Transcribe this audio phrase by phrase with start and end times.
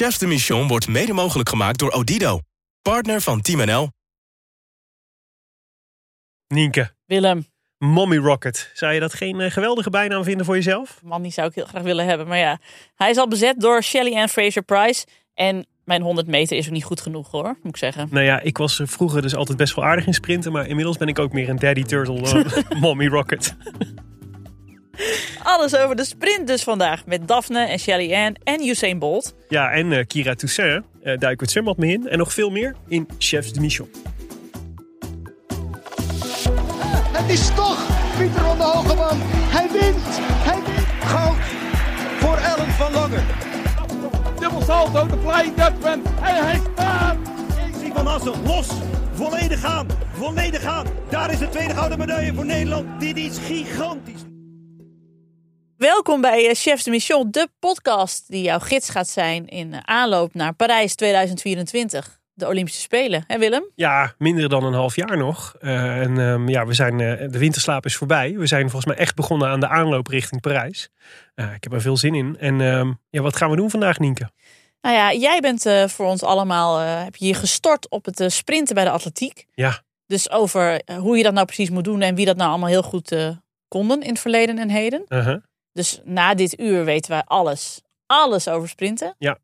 [0.00, 2.40] Chefs de Mission wordt mede mogelijk gemaakt door Odido.
[2.82, 3.90] Partner van Team NL.
[6.46, 7.46] Nienke, Willem,
[7.78, 8.70] Mommy Rocket.
[8.74, 11.00] Zou je dat geen eh, geweldige bijnaam vinden voor jezelf?
[11.02, 12.26] man, die zou ik heel graag willen hebben.
[12.26, 12.58] Maar ja,
[12.94, 15.06] hij is al bezet door Shelly Ann Fraser-Price.
[15.34, 18.08] En mijn 100 meter is ook niet goed genoeg hoor, moet ik zeggen.
[18.10, 20.52] Nou ja, ik was vroeger dus altijd best wel aardig in sprinten.
[20.52, 23.56] Maar inmiddels ben ik ook meer een Daddy Turtle eh, Mommy Rocket.
[25.42, 27.06] Alles over de sprint dus vandaag.
[27.06, 29.34] Met Daphne en Shelly Ann en Usain Bolt.
[29.48, 32.08] Ja, en eh, Kira Toussaint eh duiken we het zwembad mee in.
[32.08, 33.88] En nog veel meer in Chefs de Mission.
[37.12, 37.86] Het is toch
[38.18, 39.18] Pieter van de Hogeman.
[39.22, 39.96] Hij wint.
[40.48, 40.86] Hij wint.
[41.04, 41.36] Goud
[42.20, 43.20] voor Ellen van Lange.
[44.40, 46.02] Dubbel salto, de Flying Dutchman.
[46.22, 47.16] En hij staat.
[47.58, 48.68] Easy van Assen, los.
[49.12, 49.86] Volledig aan.
[50.12, 50.86] Volledig aan.
[51.08, 53.00] Daar is de tweede gouden medaille voor Nederland.
[53.00, 54.22] Dit is gigantisch.
[55.80, 59.80] Welkom bij eh, Chefs de Mission, de podcast die jouw gids gaat zijn in eh,
[59.84, 62.20] aanloop naar Parijs 2024.
[62.32, 63.70] De Olympische Spelen, hè Willem?
[63.74, 65.54] Ja, minder dan een half jaar nog.
[65.60, 66.96] Eh, en ehm, ja, we zijn,
[67.30, 68.32] de winterslaap is voorbij.
[68.36, 70.88] We zijn volgens mij echt begonnen aan de aanloop richting Parijs.
[71.34, 72.36] Ik heb er veel zin in.
[72.38, 74.30] En ehm, ja, wat gaan we doen vandaag, Nienke?
[74.80, 78.90] Nou ja, jij bent voor ons allemaal, heb je gestort op het sprinten bij de
[78.90, 79.46] atletiek.
[79.54, 82.68] Ja, Dus over hoe je dat nou precies moet doen en wie dat nou allemaal
[82.68, 83.16] heel goed
[83.68, 85.04] konden in het verleden en heden.
[85.08, 85.36] uh-huh.
[85.72, 87.80] Dus na dit uur weten wij alles.
[88.06, 89.14] Alles over sprinten.
[89.18, 89.38] Ja.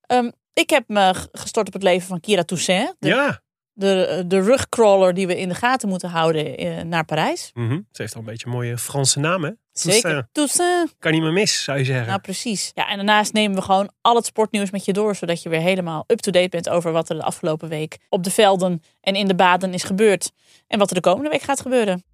[0.00, 2.94] Ehm, ik heb me gestort op het leven van Kira Toussaint.
[2.98, 3.40] De, ja.
[3.72, 7.50] de, de rugcrawler die we in de gaten moeten houden eh, naar Parijs.
[7.54, 7.80] Mhm.
[7.92, 9.50] Ze heeft al een beetje een mooie Franse naam, hè?
[9.72, 10.00] Zeker.
[10.00, 10.28] Toussaint.
[10.32, 10.94] Toussaint.
[10.98, 12.06] Kan niet meer mis, zou je zeggen.
[12.06, 12.70] Nou, precies.
[12.74, 15.14] Ja, en daarnaast nemen we gewoon al het sportnieuws met je door.
[15.14, 18.82] Zodat je weer helemaal up-to-date bent over wat er de afgelopen week op de velden
[19.00, 20.32] en in de baden is gebeurd.
[20.66, 22.04] En wat er de komende week gaat gebeuren.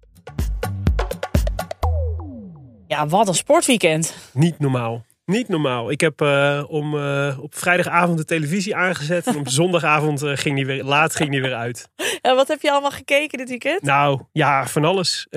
[2.95, 4.15] Ja, wat een sportweekend.
[4.33, 5.05] Niet normaal.
[5.25, 5.91] Niet normaal.
[5.91, 9.27] Ik heb eh, om, eh, op vrijdagavond de televisie aangezet.
[9.27, 11.89] En op zondagavond eh, ging die weer, laat ging die weer uit.
[12.21, 13.81] En wat heb je allemaal gekeken dit weekend?
[13.81, 15.27] Nou, ja, van alles.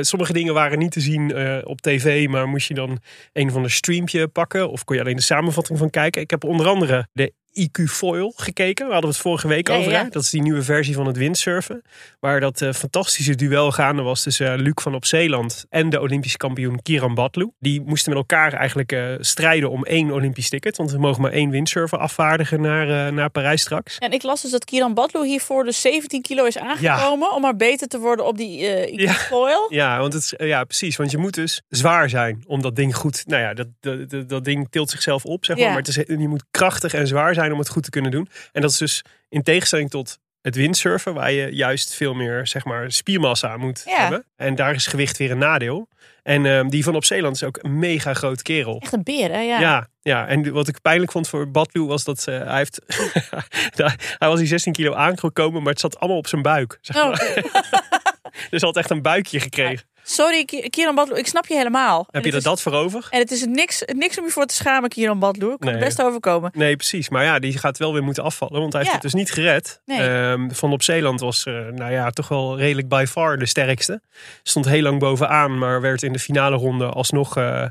[0.00, 1.36] Sommige dingen waren niet te zien
[1.66, 2.28] op tv.
[2.28, 2.98] Maar moest je dan
[3.32, 4.70] een van de streampje pakken.
[4.70, 6.22] Of kon je alleen de samenvatting van kijken.
[6.22, 8.86] Ik heb onder andere de IQ Foil gekeken.
[8.86, 9.90] We hadden het vorige week Ja, over.
[9.92, 10.04] ja.
[10.10, 11.82] Dat is die nieuwe versie van het windsurfen.
[12.20, 16.00] Waar dat eh, fantastische duel gaande was tussen eh, Luc van op Zeeland en de
[16.00, 17.50] Olympisch kampioen Kiran Batlu.
[17.58, 20.76] Die moesten met elkaar eigenlijk eh, strijden om één Olympisch ticket.
[20.76, 23.98] Want we mogen maar één windsurfer afvaardigen naar, naar Parijs straks.
[23.98, 27.32] En ik las dus dat Kieran Badlo hiervoor dus 17 kilo is aangekomen.
[27.34, 28.56] Om maar beter te worden op die
[29.00, 29.12] Ja.
[29.12, 29.66] foil.
[29.72, 30.96] Ja, want het, is- ja, precies.
[30.96, 33.22] Want je moet dus zwaar zijn om dat ding goed.
[33.26, 35.66] Nou ja, dat, dat, dat, dat ding tilt zichzelf op, zeg maar.
[35.68, 38.28] Maar het is, je moet krachtig en zwaar zijn om het goed te kunnen doen.
[38.52, 42.64] En dat is dus in tegenstelling tot het windsurfen, waar je juist veel meer zeg
[42.64, 44.00] maar, spiermassa moet Ja.
[44.00, 44.24] hebben.
[44.36, 45.88] En daar is gewicht weer een nadeel.
[46.22, 48.80] En ehm, die van op Zeeland is ook een mega groot kerel.
[48.80, 49.40] Echt een beer, hè?
[49.40, 49.60] Ja.
[49.60, 52.80] Ja, ja, en wat ik pijnlijk vond voor Badlu was dat eh, hij heeft.
[54.18, 56.78] hij was die 16 kilo aangekomen, maar het zat allemaal op zijn buik.
[56.80, 57.42] Zeg Oh, maar.
[58.50, 59.87] Dus hij had echt een buikje gekregen.
[60.10, 62.06] Sorry, Ki- Kieran Badlo, ik snap je helemaal.
[62.10, 63.06] Heb je er is- dat voor over?
[63.10, 65.52] En het is niks, niks om je voor te schamen, Kieran Badlo.
[65.52, 65.80] Ik kan Nee.
[65.80, 66.50] best overkomen.
[66.54, 67.08] Nee, precies.
[67.08, 68.60] Maar ja, die gaat wel weer moeten afvallen.
[68.60, 69.80] Want hij heeft het dus niet gered.
[69.84, 70.00] Nee.
[70.08, 74.00] Ehm, van op Zeeland was, eh, nou ja, toch wel redelijk by far de sterkste.
[74.42, 77.64] Stond heel lang bovenaan, maar werd in de finale ronde alsnog eh,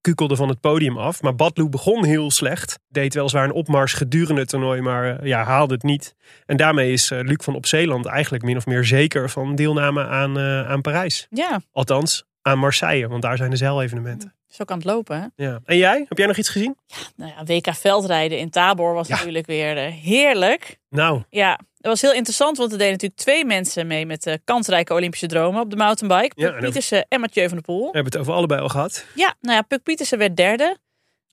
[0.00, 1.22] kukelde van het podium af.
[1.22, 2.78] Maar Badlu begon heel slecht.
[2.88, 6.14] Deed weliswaar een opmars gedurende het toernooi, maar ja, haalde het niet.
[6.46, 10.38] En daarmee is Luc van op Zeeland eigenlijk min of meer zeker van deelname aan,
[10.68, 11.26] aan Parijs.
[11.38, 14.34] Ja, Althans, aan Marseille, want daar zijn de zeilevenementen.
[14.48, 15.44] zo kan het lopen, hè?
[15.44, 15.60] Ja.
[15.64, 16.04] En jij?
[16.08, 16.76] Heb jij nog iets gezien?
[17.16, 19.16] Nou ja, WK veldrijden in Tabor was Ja.
[19.16, 20.78] natuurlijk weer eh, heerlijk.
[20.90, 24.34] Nou, Ja, dat was heel interessant, want er deden natuurlijk twee mensen mee met eh,
[24.44, 26.40] kansrijke Olympische dromen op de mountainbike.
[26.40, 27.78] Ja, Puk en Pietersen en Mathieu van der Poel.
[27.78, 29.04] we hebben het over allebei al gehad.
[29.14, 30.76] Ja, nou ja, Puk Pietersen werd derde.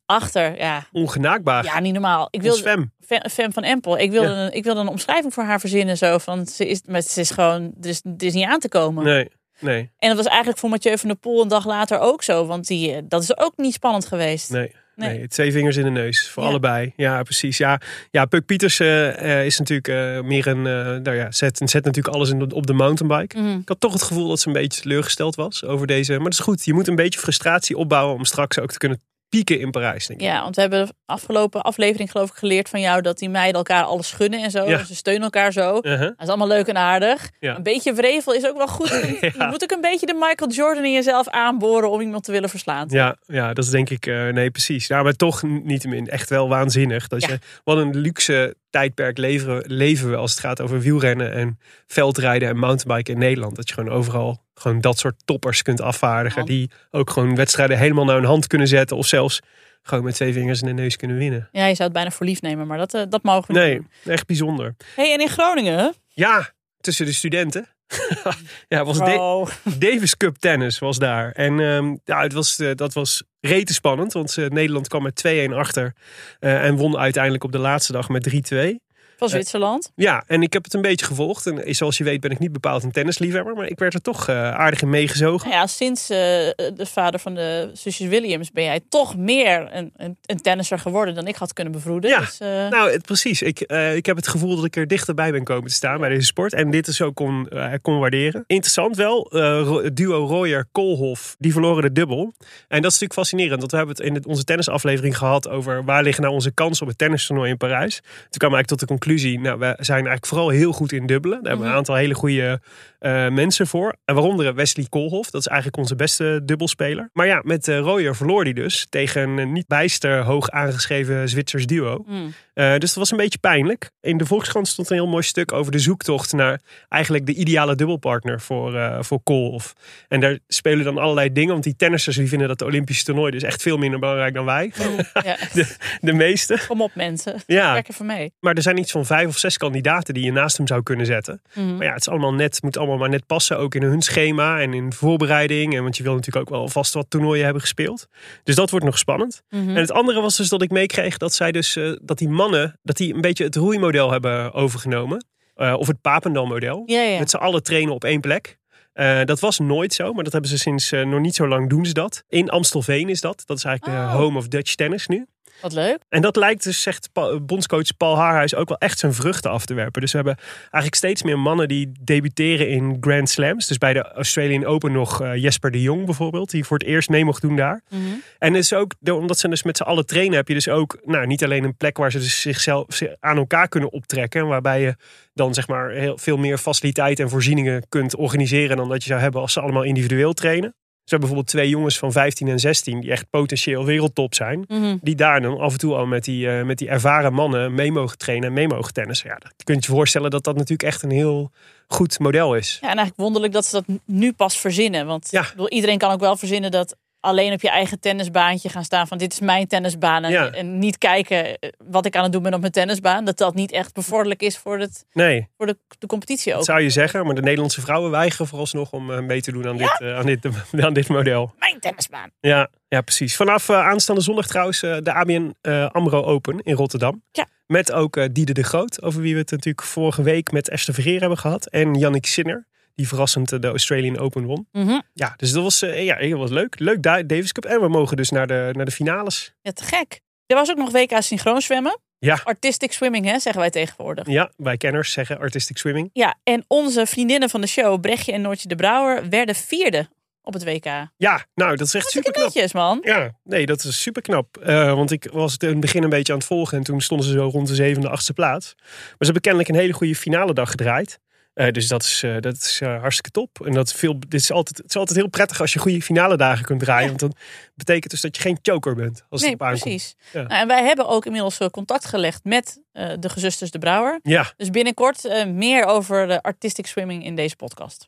[0.05, 1.63] Achter, ja, Ongenaakbaar.
[1.63, 2.27] ja niet normaal.
[2.31, 2.93] Ik wilde, Fem.
[3.05, 3.97] Fem, Fem van Empel.
[3.97, 4.45] Ik wilde, Ja.
[4.45, 5.97] een, ik wilde een omschrijving voor haar verzinnen.
[5.97, 8.69] Zo, van, ze is, maar ze is gewoon, er is, er is niet aan te
[8.69, 9.03] komen.
[9.03, 9.29] Nee,
[9.59, 12.45] nee, En dat was eigenlijk voor Mathieu van der Poel een dag later ook zo.
[12.45, 14.49] Want die, eh, dat is ook niet spannend geweest.
[14.49, 14.71] nee.
[14.95, 15.17] Nee.
[15.17, 16.49] Nee, twee vingers in de neus voor Ja.
[16.49, 16.93] allebei.
[16.95, 17.57] Ja, precies.
[17.57, 17.79] Ja,
[18.11, 22.15] ja Puk Pietersen eh, is natuurlijk eh, meer een, eh, nou ja, zet, zet natuurlijk
[22.15, 23.37] alles in op de mountainbike.
[23.39, 23.57] Mhm.
[23.59, 26.11] Ik had toch het gevoel dat ze een beetje teleurgesteld was over deze.
[26.13, 26.65] Maar dat is goed.
[26.65, 30.19] Je moet een beetje frustratie opbouwen om straks ook te kunnen pieken in Parijs, denk
[30.19, 30.25] ik.
[30.25, 33.55] Ja, want we hebben de afgelopen aflevering geloof ik geleerd van jou dat die meiden
[33.55, 34.69] elkaar alles gunnen en zo.
[34.69, 34.79] Ja.
[34.79, 35.79] En Ze steunen elkaar zo.
[35.81, 35.99] Uh-huh.
[35.99, 37.29] Dat is allemaal leuk en aardig.
[37.39, 37.55] Ja.
[37.55, 38.89] Een beetje wrevel is ook wel goed.
[39.21, 42.49] Je moet ook een beetje de Michael Jordan in jezelf aanboren om iemand te willen
[42.49, 42.87] verslaan.
[42.89, 44.87] Ja, ja, dat is denk ik, eh, nee precies.
[44.87, 47.07] Ja, maar toch niet min echt wel waanzinnig.
[47.07, 51.59] Dat je, wat een luxe tijdperk leven, leven we als het gaat over wielrennen en
[51.87, 53.55] veldrijden en mountainbiken in Nederland.
[53.55, 56.41] Dat je gewoon overal gewoon dat soort toppers kunt afvaardigen.
[56.41, 56.47] Ja.
[56.47, 58.97] Die ook gewoon wedstrijden helemaal naar hun hand kunnen zetten.
[58.97, 59.39] Of zelfs
[59.81, 61.49] gewoon met twee vingers in de neus kunnen winnen.
[61.51, 63.81] Ja, je zou het bijna voor lief nemen, maar dat, eh, dat mogen we niet
[64.05, 64.75] Nee, echt bijzonder.
[64.95, 65.93] hey, en in Groningen?
[66.07, 66.49] Ja,
[66.81, 67.67] tussen de studenten.
[68.67, 69.47] ja, was Bro.
[69.63, 71.31] Davis Cup tennis was daar.
[71.31, 74.13] En ehm, ja, het was, eh, dat was rete spannend.
[74.13, 75.93] Want eh, Nederland kwam met 2-1 achter.
[76.39, 78.79] en won uiteindelijk op de laatste dag met 3-2.
[79.17, 79.91] Van Zwitserland.
[79.95, 81.45] Ja, en ik heb het een beetje gevolgd.
[81.45, 83.55] En eh, zoals je weet ben ik niet bepaald een tennisliefhebber.
[83.55, 85.49] Maar ik werd er toch eh, aardig in meegezogen.
[85.49, 89.91] Nou ja, sinds eh, de vader van de zusjes Williams ben jij toch meer een,
[89.97, 92.09] een, een tennisser geworden dan ik had kunnen bevroeden.
[92.09, 92.19] Ja.
[92.19, 93.41] Dus, eh, Nou, het, precies.
[93.41, 96.09] Ik, eh, ik heb het gevoel dat ik er dichterbij ben komen te staan bij
[96.09, 96.53] deze sport.
[96.53, 98.43] En dit is ook kon, eh, kon waarderen.
[98.47, 102.33] Interessant wel, eh, het duo Royer-Koolhof, die verloren de dubbel.
[102.67, 103.59] En dat is natuurlijk fascinerend.
[103.59, 106.87] Want we hebben het in onze tennisaflevering gehad over waar liggen nou onze kansen op
[106.87, 107.95] het tennistoernooi in Parijs.
[107.95, 109.03] Toen kwam eigenlijk tot de conclusie,
[109.41, 111.37] nou, we zijn eigenlijk vooral heel goed in dubbelen.
[111.37, 112.61] Daar hebben we een aantal hele goede
[113.05, 113.95] eh, mensen voor.
[114.05, 117.09] En waaronder Wesley Koolhof, dat is eigenlijk onze beste dubbelspeler.
[117.13, 121.65] Maar ja, met eh Royer verloor hij dus tegen een niet bijster hoog aangeschreven Zwitsers
[121.65, 122.03] duo.
[122.07, 122.33] hmm.
[122.53, 123.89] Eh, dus dat was een beetje pijnlijk.
[124.01, 127.75] In de Volkskrant stond een heel mooi stuk over de zoektocht naar eigenlijk de ideale
[127.75, 129.73] dubbelpartner voor, eh voor Koolhof.
[130.07, 133.31] En daar spelen dan allerlei dingen, want die tennissers die vinden dat de Olympische toernooi
[133.31, 134.71] dus echt veel minder belangrijk dan wij.
[135.13, 136.59] ja, De, de meeste.
[136.67, 137.41] kom op mensen.
[137.45, 138.33] Ja, Werk even mee.
[138.39, 141.05] maar er zijn iets van vijf of zes kandidaten die je naast hem zou kunnen
[141.05, 141.41] zetten.
[141.53, 141.75] Mhm.
[141.75, 144.59] Maar ja, het is allemaal net, moet allemaal maar net passen, ook in hun schema
[144.59, 145.75] en in voorbereiding.
[145.75, 148.07] En want je wil natuurlijk ook wel vast wat toernooien hebben gespeeld.
[148.43, 149.41] Dus dat wordt nog spannend.
[149.49, 149.69] Mhm.
[149.69, 152.79] En het andere was dus dat ik meekreeg dat zij dus eh, dat die mannen
[152.83, 155.25] dat die een beetje het roeimodel hebben overgenomen.
[155.55, 156.83] Eh, of het Papendal-model.
[156.85, 157.19] Ja, ja.
[157.19, 158.57] Met z'n allen trainen op één plek.
[158.93, 161.85] Eh, dat was nooit zo, maar dat hebben ze sinds nog niet zo lang doen
[161.85, 162.23] ze dat.
[162.29, 163.43] In Amstelveen is dat.
[163.45, 164.11] Dat is eigenlijk Oh.
[164.11, 165.25] de home of Dutch tennis nu.
[165.61, 165.97] Wat leuk.
[166.09, 167.09] En dat lijkt dus, zegt
[167.41, 170.01] bondscoach Paul Haarhuis, ook wel echt zijn vruchten af te werpen.
[170.01, 173.67] Dus we hebben eigenlijk steeds meer mannen die debuteren in Grand Slams.
[173.67, 177.09] Dus bij de Australian Open nog eh, Jesper de Jong bijvoorbeeld, die voor het eerst
[177.09, 177.81] mee mocht doen daar.
[177.89, 178.01] Mhm.
[178.39, 180.99] En het is ook, omdat ze dus met z'n allen trainen, heb je dus ook
[181.03, 184.47] nou, niet alleen een plek waar ze dus zichzelf zich aan elkaar kunnen optrekken.
[184.47, 184.95] Waarbij je
[185.33, 189.21] dan zeg maar heel veel meer faciliteiten en voorzieningen kunt organiseren dan dat je zou
[189.21, 190.75] hebben als ze allemaal individueel trainen.
[191.05, 194.65] Ze hebben bijvoorbeeld twee jongens van 15 en 16 die echt potentieel wereldtop zijn.
[194.67, 194.97] Mhm.
[195.01, 197.91] Die daar dan af en toe al met die, eh, met die ervaren mannen mee
[197.91, 199.29] mogen trainen en mee mogen tennissen.
[199.29, 201.51] Ja, dan kun je je voorstellen dat dat natuurlijk echt een heel
[201.87, 202.71] goed model is.
[202.73, 205.05] Ja, en eigenlijk wonderlijk dat ze dat nu pas verzinnen.
[205.05, 205.45] Want Ja.
[205.49, 206.95] bedoel, iedereen kan ook wel verzinnen dat
[207.25, 210.23] alleen op je eigen tennisbaantje gaan staan van dit is mijn tennisbaan.
[210.23, 210.51] En, Ja.
[210.51, 213.25] en niet kijken eh, wat ik aan het doen ben op mijn tennisbaan.
[213.25, 216.57] Dat dat niet echt bevorderlijk is voor, het, Nee, voor de, de competitie ook.
[216.57, 217.25] dat zou je zeggen.
[217.25, 220.25] Maar de Nederlandse vrouwen weigeren vooralsnog om eh, mee te doen aan, dit, eh, aan,
[220.25, 220.45] dit,
[220.85, 221.53] aan dit model.
[221.59, 222.29] Mijn tennisbaan.
[222.39, 223.35] Ja, ja precies.
[223.35, 225.55] Vanaf aanstaande zondag trouwens de ABN
[225.91, 227.23] AMRO Open in Rotterdam.
[227.31, 227.45] Ja.
[227.67, 231.19] Met ook Diede de Groot, over wie we het natuurlijk vorige week met Esther Vergeer
[231.19, 231.65] hebben gehad.
[231.69, 234.67] En Yannick Sinner, die verrassend eh, de Australian Open won.
[234.71, 234.99] Mhm.
[235.13, 236.79] Ja, dus dat was, eh, ja, heel wat leuk.
[236.79, 237.65] Leuk Da- Davis Cup.
[237.65, 239.53] En we mogen dus naar de, naar de finales.
[239.61, 240.21] Ja, te gek.
[240.45, 241.99] Er was ook nog WK synchroon zwemmen.
[242.19, 242.39] Ja.
[242.43, 244.27] Artistic swimming, hè, zeggen wij tegenwoordig.
[244.27, 246.09] Ja, wij kenners zeggen artistic swimming.
[246.13, 250.07] Ja, en onze vriendinnen van de show, Brechtje en Noortje de Brouwer, werden vierde
[250.41, 250.85] op het WK.
[251.17, 252.45] Ja, nou, dat is echt super knap.
[252.45, 252.99] Netjes, man.
[253.01, 254.57] Ja, nee, dat is super knap.
[254.95, 256.77] want ik was het in het begin een beetje aan het volgen.
[256.77, 258.73] En toen stonden ze zo rond de zevende, achtste plaats.
[258.77, 261.19] Maar ze hebben kennelijk een hele goede finale dag gedraaid.
[261.55, 263.65] Eh, dus dat is, eh, dat is eh, hartstikke top.
[263.65, 266.37] En dat veel, dit is altijd, het is altijd heel prettig als je goede finale
[266.37, 267.07] dagen kunt draaien.
[267.07, 267.35] Want dan
[267.75, 269.23] betekent dus dat je geen choker bent.
[269.29, 269.83] Als Nee, het op aankomt.
[269.83, 270.15] precies.
[270.33, 270.41] Ja.
[270.41, 274.19] Nou, en wij hebben ook inmiddels contact gelegd met de gezusters de Brouwer.
[274.23, 278.07] Ja, Dus binnenkort meer over de artistic swimming in deze podcast.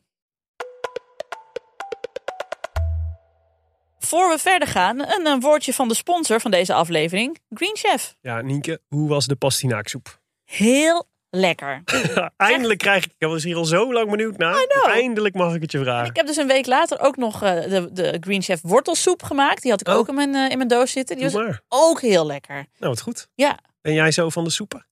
[3.98, 8.16] Voor we verder gaan, een, een woordje van de sponsor van deze aflevering, Green Chef.
[8.20, 10.20] ja, Nienke, hoe was de pastinaaksoep?
[10.44, 11.82] Heel lekker.
[12.36, 14.66] Eindelijk krijg ik, ik was hier al zo lang benieuwd naar.
[14.86, 16.08] Eindelijk mag ik het je vragen.
[16.10, 19.62] Ik heb dus een week later ook nog eh, de, de Green Chef wortelsoep gemaakt.
[19.62, 19.94] Die had ik Oh.
[19.94, 21.16] ook in mijn, eh, in mijn doos zitten.
[21.16, 21.60] Die Doe was maar.
[21.68, 22.54] ook heel lekker.
[22.54, 23.28] Nou, wat goed.
[23.34, 23.58] Ja.
[23.80, 24.86] Ben jij zo van de soepen?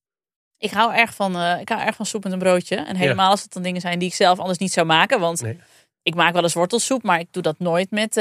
[0.58, 2.76] Ik hou erg van, eh, ik hou erg van soep met een broodje.
[2.76, 5.20] En helemaal als het dan dingen zijn die ik zelf anders niet zou maken.
[5.20, 5.58] Want Nee.
[6.02, 8.16] ik maak wel eens wortelsoep, maar ik doe dat nooit met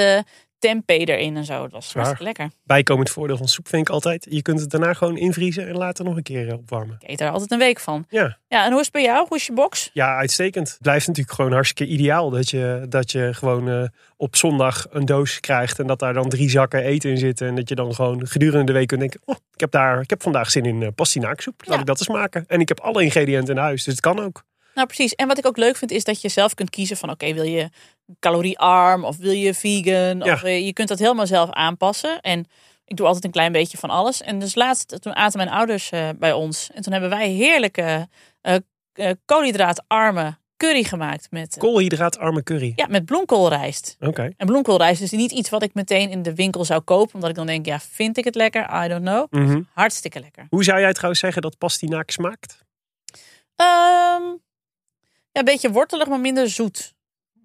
[0.60, 1.62] tempeh erin en zo.
[1.62, 2.50] Dat was hartstikke lekker.
[2.64, 4.28] Bijkomend voordeel van soep vind ik altijd.
[4.30, 6.96] Je kunt het daarna gewoon invriezen en later nog een keer eh, opwarmen.
[7.00, 8.06] Ik eet daar altijd een week van.
[8.10, 8.38] Ja.
[8.48, 9.26] Ja, en hoe is het bij jou?
[9.28, 9.90] Hoe is je box?
[9.94, 10.70] Ja, uitstekend.
[10.70, 13.84] Het blijft natuurlijk gewoon hartstikke ideaal dat je, dat je gewoon eh,
[14.18, 17.48] op zondag een doos krijgt en dat daar dan drie zakken eten in zitten.
[17.48, 20.10] En dat je dan gewoon gedurende de week kunt denken, oh, ik heb, daar, ik
[20.10, 21.62] heb vandaag zin in uh, pastinaaksoep.
[21.66, 21.80] Laat Ja.
[21.80, 22.44] ik dat eens maken.
[22.48, 24.44] En ik heb alle ingrediënten in huis, dus het kan ook.
[24.76, 25.16] Nou, precies.
[25.16, 27.10] En wat ik ook leuk vind, is dat je zelf kunt kiezen van...
[27.10, 27.70] oké, wil je
[28.20, 30.20] caloriearm of wil je vegan?
[30.20, 30.34] Ja.
[30.34, 32.22] Of, eh, je kunt dat helemaal zelf aanpassen.
[32.22, 32.46] En
[32.88, 34.22] Ik doe altijd een klein beetje van alles.
[34.22, 36.70] En dus laatst, toen aten mijn ouders eh, bij ons.
[36.74, 38.08] En toen hebben wij heerlijke
[38.42, 38.56] eh,
[39.26, 41.28] koolhydraatarme curry gemaakt.
[41.32, 42.74] Met, Koolhydraatarme curry.
[42.76, 43.96] ja, met bloemkoolrijst.
[44.00, 44.30] Oké.
[44.38, 47.14] En bloemkoolrijst is niet iets wat ik meteen in de winkel zou kopen.
[47.16, 48.84] Omdat ik dan denk, ja, vind ik het lekker?
[48.86, 49.26] I don't know.
[49.30, 49.62] Mhm.
[49.74, 50.46] Hartstikke lekker.
[50.50, 52.58] Hoe zou jij trouwens zeggen dat pastinaak smaakt?
[53.56, 54.24] Ehm,
[55.32, 56.94] ja, een beetje wortelig, maar minder zoet.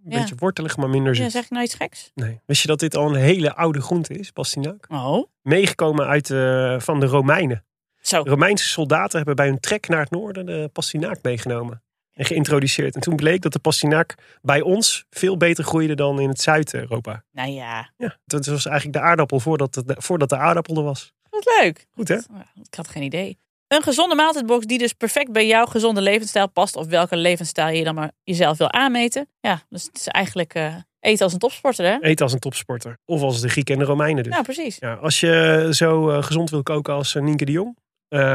[0.04, 0.18] Een Ja.
[0.20, 1.30] beetje wortelig, maar minder Ja, zoet.
[1.32, 2.10] zeg ik nou iets geks?
[2.14, 2.40] Nee.
[2.46, 4.86] Wist je dat dit al een hele oude groente is, pastinaak?
[4.88, 5.26] Oh.
[5.42, 7.64] Meegekomen uit eh, van de Romeinen.
[8.00, 8.22] Zo.
[8.24, 11.82] Romeinse soldaten hebben bij hun trek naar het noorden de pastinaak meegenomen.
[12.12, 12.94] En geïntroduceerd.
[12.94, 17.24] En toen bleek dat de pastinaak bij ons veel beter groeide dan in het Zuid-Europa.
[17.32, 21.12] Nou ja, Ja, dat was eigenlijk de aardappel voordat de, voordat de aardappel er was.
[21.30, 21.86] wat leuk.
[21.94, 22.14] Goed hè?
[22.62, 23.38] Ik had geen idee.
[23.70, 26.76] Een gezonde maaltijdbox die dus perfect bij jouw gezonde levensstijl past.
[26.76, 29.28] Of welke levensstijl je dan maar jezelf wil aanmeten.
[29.40, 31.98] Ja, dus het is eigenlijk eh, eten als een topsporter hè?
[32.00, 32.98] Eten als een topsporter.
[33.04, 34.32] Of als de Grieken en de Romeinen dus.
[34.32, 34.76] Nou, precies.
[34.78, 37.76] Ja, als je zo eh, gezond wil koken als eh, Nienke de Jong.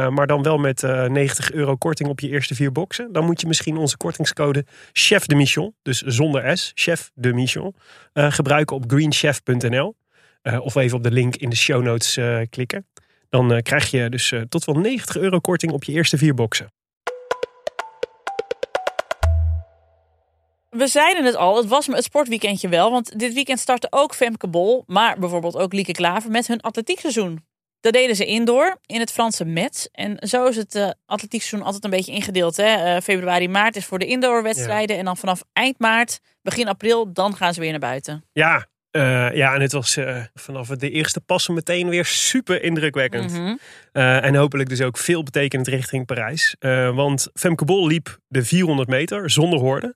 [0.09, 3.11] maar dan wel met eh 90 euro korting op je eerste vier boxen.
[3.11, 5.75] Dan moet je misschien onze kortingscode Chef de Mission.
[5.81, 6.71] Dus zonder S.
[6.75, 7.75] Chef de Mission.
[8.13, 9.95] gebruiken op greenchef.nl.
[10.59, 12.85] of even op de link in de show notes klikken.
[13.35, 16.33] Dan eh, krijg je dus eh, tot wel 90 euro korting op je eerste vier
[16.33, 16.67] boxen.
[20.69, 22.91] We zeiden het al, het was me het sportweekendje wel.
[22.91, 27.45] Want dit weekend startte ook Femke Bol, maar bijvoorbeeld ook Lieke Klaver met hun atletiekseizoen.
[27.79, 29.85] Dat deden ze indoor in het Franse Metz.
[29.91, 32.57] En zo is het uh, atletiekseizoen altijd een beetje ingedeeld.
[32.57, 32.95] Hè?
[32.95, 34.95] Uh, februari, maart is voor de indoorwedstrijden.
[34.95, 34.99] Ja.
[34.99, 38.25] En dan vanaf eind maart, begin april, dan gaan ze weer naar buiten.
[38.31, 43.31] Ja, uh, ja, en het was uh, vanaf de eerste passen meteen weer super indrukwekkend.
[43.31, 43.41] Mhm.
[43.41, 43.59] Mm -hmm.
[43.93, 46.55] uh, en hopelijk dus ook veel betekenend richting Parijs.
[46.93, 49.95] Want Femke Bol liep de 400 meter zonder hoorde.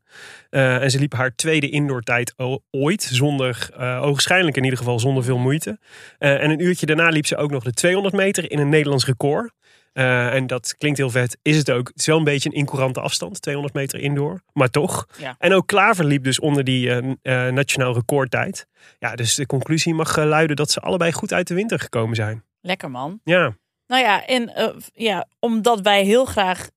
[0.50, 2.34] En ze liep haar tweede indoortijd
[2.72, 3.04] ooit.
[3.04, 3.70] Zonder,
[4.02, 5.80] ogenschijnlijk in ieder geval zonder veel moeite.
[6.18, 9.52] En een uurtje daarna liep ze ook nog de 200 meter in een Nederlands record.
[9.94, 11.88] Uh, en dat klinkt heel vet, is het ook.
[11.88, 15.08] Het is wel een beetje een incourante afstand, 200 meter indoor, maar toch.
[15.18, 15.36] Ja.
[15.40, 18.68] En ook Klaver liep dus onder die uh, uh, nationaal recordtijd.
[19.00, 22.44] Ja, dus de conclusie mag luiden dat ze allebei goed uit de winter gekomen zijn.
[22.62, 23.20] Lekker man.
[23.24, 23.56] Ja.
[23.88, 24.52] Nou ja, en
[24.94, 26.70] ja, omdat wij heel graag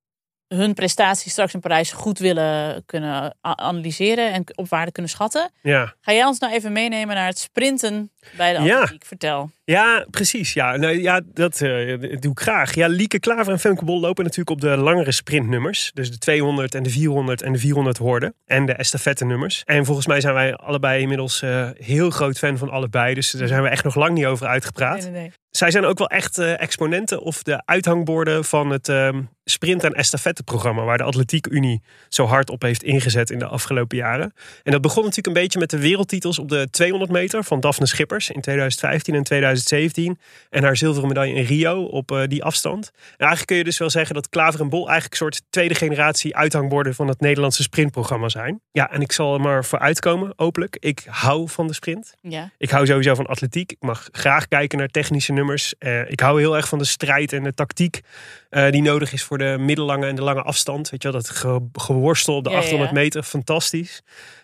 [0.54, 5.50] hun prestaties straks in Parijs goed willen kunnen analyseren en op waarde kunnen schatten.
[5.62, 5.94] Ja.
[6.00, 9.02] Ga jij ons nou even meenemen naar het sprinten bij de atletiek?
[9.02, 9.06] Ja.
[9.06, 9.50] Vertel.
[9.64, 10.52] Ja, precies.
[10.52, 12.74] Ja, nou, ja dat uh, doe ik graag.
[12.74, 15.90] Ja, Lieke Klaver en Femke Bol lopen natuurlijk op de langere sprintnummers.
[15.94, 18.34] Dus de 200 en de 400 en de 400 horden.
[18.46, 19.62] En de estafette nummers.
[19.64, 23.14] En volgens mij zijn wij allebei inmiddels uh, heel groot fan van allebei.
[23.14, 25.00] Dus daar zijn we echt nog lang niet over uitgepraat.
[25.00, 25.32] Nee, nee, nee.
[25.52, 29.08] Zij zijn ook wel echt uh, exponenten of de uithangborden van het uh,
[29.44, 30.82] sprint- en estafette-programma.
[30.82, 34.32] Waar de Atletiek Unie zo hard op heeft ingezet in de afgelopen jaren.
[34.62, 37.86] En dat begon natuurlijk een beetje met de wereldtitels op de 200 meter van Daphne
[37.86, 39.22] Schippers in 2015 en
[39.60, 40.18] 2017.
[40.50, 42.90] En haar zilveren medaille in Rio op uh, die afstand.
[42.94, 45.74] En eigenlijk kun je dus wel zeggen dat Klaver en Bol eigenlijk een soort tweede
[45.74, 48.60] generatie uithangborden van het Nederlandse sprintprogramma zijn.
[48.72, 50.76] Ja, en ik zal er maar voor uitkomen, openlijk.
[50.80, 52.14] Ik hou van de sprint.
[52.20, 52.50] Ja.
[52.58, 53.72] Ik hou sowieso van atletiek.
[53.72, 55.74] Ik mag graag kijken naar technische nummers.
[55.78, 58.00] Uh, ik hou heel erg van de strijd en de tactiek
[58.50, 60.90] uh, die nodig is voor de middellange en de lange afstand.
[60.90, 62.96] Weet je wel, dat ge geworstel op de Ja, 800 ja.
[62.96, 64.02] meter, fantastisch.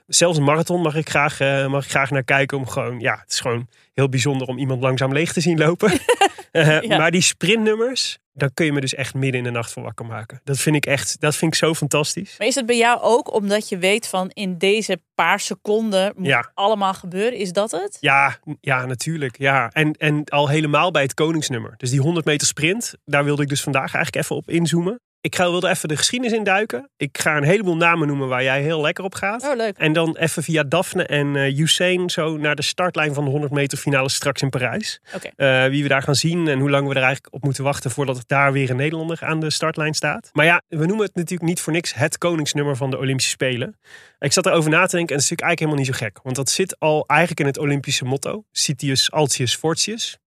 [0.08, 2.58] Zelfs een marathon mag ik, graag, uh, mag ik graag naar kijken.
[2.58, 5.92] Om gewoon, ja, het is gewoon heel bijzonder om iemand langzaam leeg te zien lopen.
[6.52, 6.96] Uh, Ja.
[6.98, 10.06] Maar die sprintnummers, daar kun je me dus echt midden in de nacht van wakker
[10.06, 10.40] maken.
[10.44, 12.34] Dat vind ik echt, dat vind ik zo fantastisch.
[12.38, 16.26] Maar is het bij jou ook omdat je weet van in deze paar seconden moet
[16.26, 16.50] Ja.
[16.54, 17.38] allemaal gebeuren?
[17.38, 17.96] Is dat het?
[18.00, 19.38] Ja, ja, natuurlijk.
[19.38, 19.70] Ja.
[19.72, 21.74] En, en al helemaal bij het koningsnummer.
[21.76, 25.00] Dus die 100 meter sprint, daar wilde ik dus vandaag eigenlijk even op inzoomen.
[25.20, 26.90] Ik ga, wilde even de geschiedenis induiken.
[26.96, 29.42] Ik ga een heleboel namen noemen waar jij heel lekker op gaat.
[29.42, 29.76] Oh, leuk.
[29.76, 33.52] En dan even via Daphne en uh, Usain zo naar de startlijn van de 100
[33.52, 35.00] meter finale straks in Parijs.
[35.14, 35.30] Oké.
[35.36, 37.90] Uh, wie we daar gaan zien en hoe lang we er eigenlijk op moeten wachten
[37.90, 40.30] voordat daar weer een Nederlander aan de startlijn staat.
[40.32, 43.78] Maar ja, we noemen het natuurlijk niet voor niks het koningsnummer van de Olympische Spelen.
[44.18, 46.20] Ik zat erover na te denken en dat is natuurlijk eigenlijk helemaal niet zo gek.
[46.22, 48.44] Want dat zit al eigenlijk in het Olympische motto.
[48.52, 50.18] Citius, Altius, Fortius.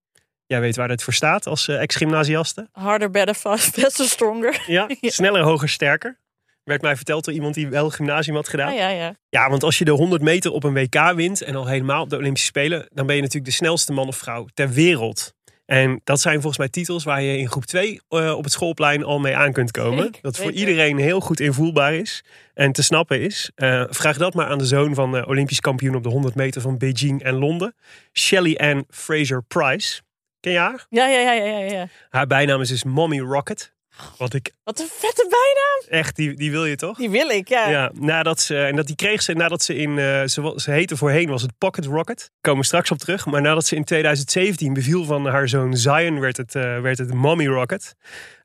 [0.46, 2.68] Jij weet waar dat voor staat als uh, ex-gymnasiaste.
[2.72, 4.62] Harder, better, fast, better, stronger.
[4.66, 6.20] Ja, sneller, hoger, sterker.
[6.64, 8.74] Werd mij verteld door iemand die wel gymnasium had gedaan.
[8.74, 9.16] Ja, ja, ja.
[9.28, 12.10] Ja, want als je de 100 meter op een WK wint en al helemaal op
[12.10, 15.34] de Olympische Spelen, dan ben je natuurlijk de snelste man of vrouw ter wereld.
[15.66, 19.04] En dat zijn volgens mij titels waar je in groep 2 uh, op het schoolplein
[19.04, 20.02] al mee aan kunt komen.
[20.02, 20.60] Zeker, dat voor zeker.
[20.60, 23.50] iedereen heel goed invoelbaar is en te snappen is.
[23.56, 26.60] Uh, vraag dat maar aan de zoon van uh, Olympisch kampioen op de 100 meter
[26.60, 27.74] van Beijing en Londen.
[28.12, 30.00] Shelly Ann Fraser Price.
[30.42, 30.86] Ken je haar?
[30.88, 31.88] Ja, ja, ja, ja, ja.
[32.10, 33.72] Haar bijnaam is dus Mommy Rocket.
[34.18, 36.00] Wat ik Wat een vette bijnaam.
[36.00, 36.96] echt, die, die wil je toch?
[36.96, 37.70] Die wil ik, ja.
[37.70, 40.96] Ja, nadat ze, en dat die kreeg ze nadat ze in, eh, ze, ze heette
[40.96, 42.30] voorheen was het Pocket Rocket.
[42.40, 43.26] Komen we straks op terug.
[43.26, 47.14] Maar nadat ze in 2017 beviel van haar zoon Zion, werd het, eh, werd het
[47.14, 47.94] Mommy Rocket.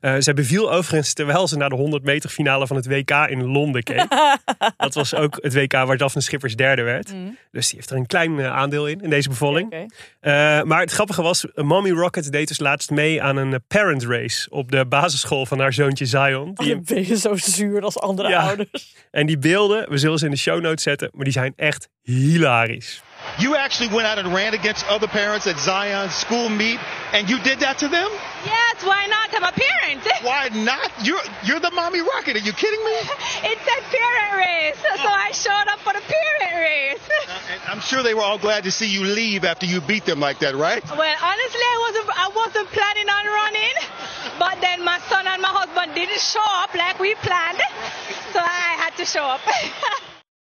[0.00, 3.44] Eh zij beviel overigens terwijl ze naar de 100 meter finale van het WK in
[3.44, 4.06] Londen keek.
[4.76, 7.12] dat was ook het WK waar Daphne Schippers derde werd.
[7.50, 9.28] Dus die heeft er een klein aandeel in, in deze.
[10.20, 14.50] Eh, maar het grappige was, Mommy Rocket deed dus laatst mee aan een parent race
[14.50, 16.48] op de basisschool van haar zoontje Zion.
[16.48, 18.40] Oh, Die, dan ben je zo zuur als andere Ja.
[18.48, 18.94] ouders.
[19.10, 21.88] en die beelden, we zullen ze in de show notes zetten, maar die zijn echt
[22.02, 23.02] hilarisch.
[23.38, 26.80] You actually went out and ran against other parents at Zion's school meet,
[27.12, 28.10] and you did that to them?
[28.44, 29.30] Yes, why not?
[29.32, 30.02] I'm a parent.
[30.22, 30.90] Why not?
[31.06, 32.36] You're you're the mommy rocket.
[32.36, 32.96] Are you kidding me?
[33.50, 35.26] It's a parent race, so oh.
[35.26, 37.06] I showed up for the parent race.
[37.50, 40.04] And uh, I'm sure they were all glad to see you leave after you beat
[40.04, 40.82] them like that, right?
[40.84, 43.76] Well, honestly, I wasn't I wasn't planning on running,
[44.38, 47.62] but then my son and my husband didn't show up like we planned,
[48.32, 49.40] so I had to show up.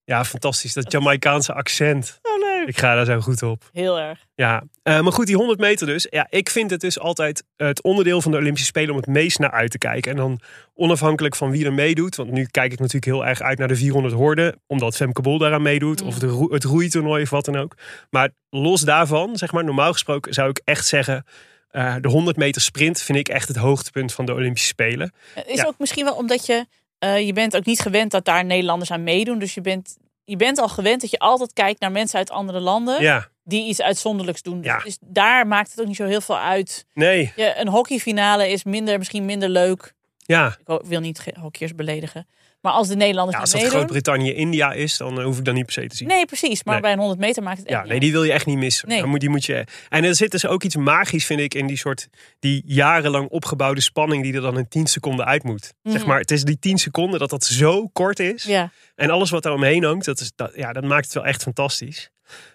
[0.06, 0.74] Ja, fantastisch.
[0.74, 2.20] Dat Jamaicaanse accent.
[2.22, 2.74] Oh, leuk.
[2.76, 3.70] Ik ga daar zo goed op.
[3.74, 4.26] Heel erg.
[4.36, 6.08] Ja, eh, maar goed, die 100 meter dus.
[6.10, 9.40] Ja, ik vind het dus altijd het onderdeel van de Olympische Spelen om het meest
[9.40, 10.12] naar uit te kijken.
[10.12, 10.40] En dan
[10.74, 12.16] onafhankelijk van wie er meedoet.
[12.16, 14.62] Want nu kijk ik natuurlijk heel erg uit naar de 400 horden.
[14.68, 16.02] Omdat Femke Bol daaraan meedoet.
[16.02, 17.76] Of de roe- het roeitoernooi of wat dan ook.
[18.10, 21.26] Maar los daarvan, zeg maar, normaal gesproken zou ik echt zeggen...
[21.70, 25.12] eh, de 100 meter sprint vind ik echt het hoogtepunt van de Olympische Spelen.
[25.46, 25.66] Is Ja.
[25.66, 26.66] ook misschien wel omdat je...
[27.00, 29.40] eh, je bent ook niet gewend dat daar Nederlanders aan meedoen.
[29.40, 29.98] Dus je bent,
[30.32, 33.02] je bent al gewend dat je altijd kijkt naar mensen uit andere landen...
[33.02, 34.64] Ja, die iets uitzonderlijks doen.
[34.64, 34.80] Ja.
[34.80, 36.86] Dus daar maakt het ook niet zo heel veel uit.
[36.94, 39.94] nee, Je, een hockeyfinale is minder, misschien minder leuk.
[40.18, 40.58] ja.
[40.66, 42.28] Ik wil niet hockeyers beledigen.
[42.62, 43.78] Maar als de Nederlanders ja als dat meedoen...
[43.78, 46.08] Groot-Brittannië-India is, dan eh, hoef ik dat niet per se te zien.
[46.08, 46.64] Nee, precies.
[46.64, 46.82] Maar Nee.
[46.84, 48.88] bij een 100 meter maakt het echt Ja, nee, die wil je echt niet missen.
[48.88, 49.00] Nee.
[49.00, 51.68] Dan moet, die moet je, en er zit dus ook iets magisch, vind ik, in
[51.68, 52.08] die soort
[52.40, 55.74] die jarenlang opgebouwde spanning die er dan in 10 seconden uit moet.
[55.84, 58.44] Zeg maar, het is die 10 seconden dat dat zo kort is.
[58.44, 58.54] Mhm.
[58.54, 58.72] Ja.
[58.96, 61.42] En alles wat daar omheen hangt, dat, is, dat, ja, dat maakt het wel echt
[61.44, 62.10] fantastisch.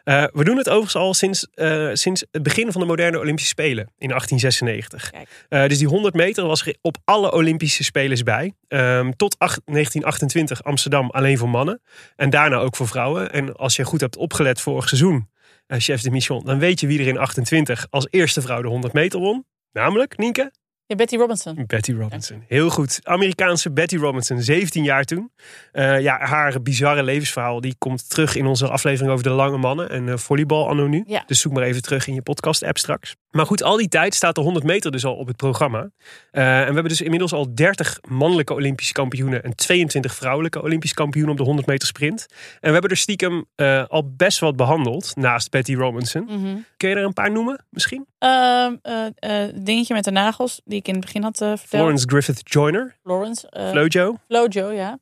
[0.05, 3.51] Eh, we doen het overigens al sinds, eh, sinds het begin van de moderne Olympische
[3.51, 5.11] Spelen in 1896.
[5.11, 5.47] Kijk.
[5.49, 8.53] Eh, dus die 100 meter was er op alle Olympische Spelers bij.
[8.69, 11.81] Ehm, tot acht- 1928 Amsterdam alleen voor mannen.
[12.17, 13.33] En daarna ook voor vrouwen.
[13.33, 15.31] En als je goed hebt opgelet vorig seizoen,
[15.69, 18.93] chef de mission, dan weet je wie er in 28 als eerste vrouw de 100
[18.93, 19.45] meter won.
[19.73, 20.53] Namelijk, Nienke?
[20.89, 21.65] Ja, Betty Robinson.
[21.67, 22.45] Betty Robinson.
[22.49, 23.01] Heel goed.
[23.03, 25.31] Amerikaanse Betty Robinson, 17 jaar toen.
[25.73, 29.91] Eh, ja, haar bizarre levensverhaal die komt terug in onze aflevering over de lange mannen
[29.91, 31.05] en eh, volleybal anno nu.
[31.07, 31.23] Ja.
[31.27, 33.17] Dus zoek maar even terug in je podcast app straks.
[33.31, 35.91] Maar goed, al die tijd staat de 100 meter dus al op het programma.
[36.31, 40.97] Eh, en we hebben dus inmiddels al 30 mannelijke Olympische kampioenen en 22 vrouwelijke Olympische
[40.97, 42.27] kampioenen op de 100 meter sprint.
[42.31, 43.45] En we hebben er stiekem
[43.89, 46.25] al best wat behandeld naast Betty Robinson.
[46.25, 46.57] Mhm.
[46.77, 48.07] Kun je er een paar noemen misschien?
[48.27, 49.07] Ehm, eh,
[49.45, 51.69] eh, dingetje met de nagels, die ik in het begin had eh, verteld.
[51.69, 53.51] Florence Griffith Joyner, Florence.
[53.51, 54.17] eh, Flojo.
[54.29, 54.99] Flojo, ja.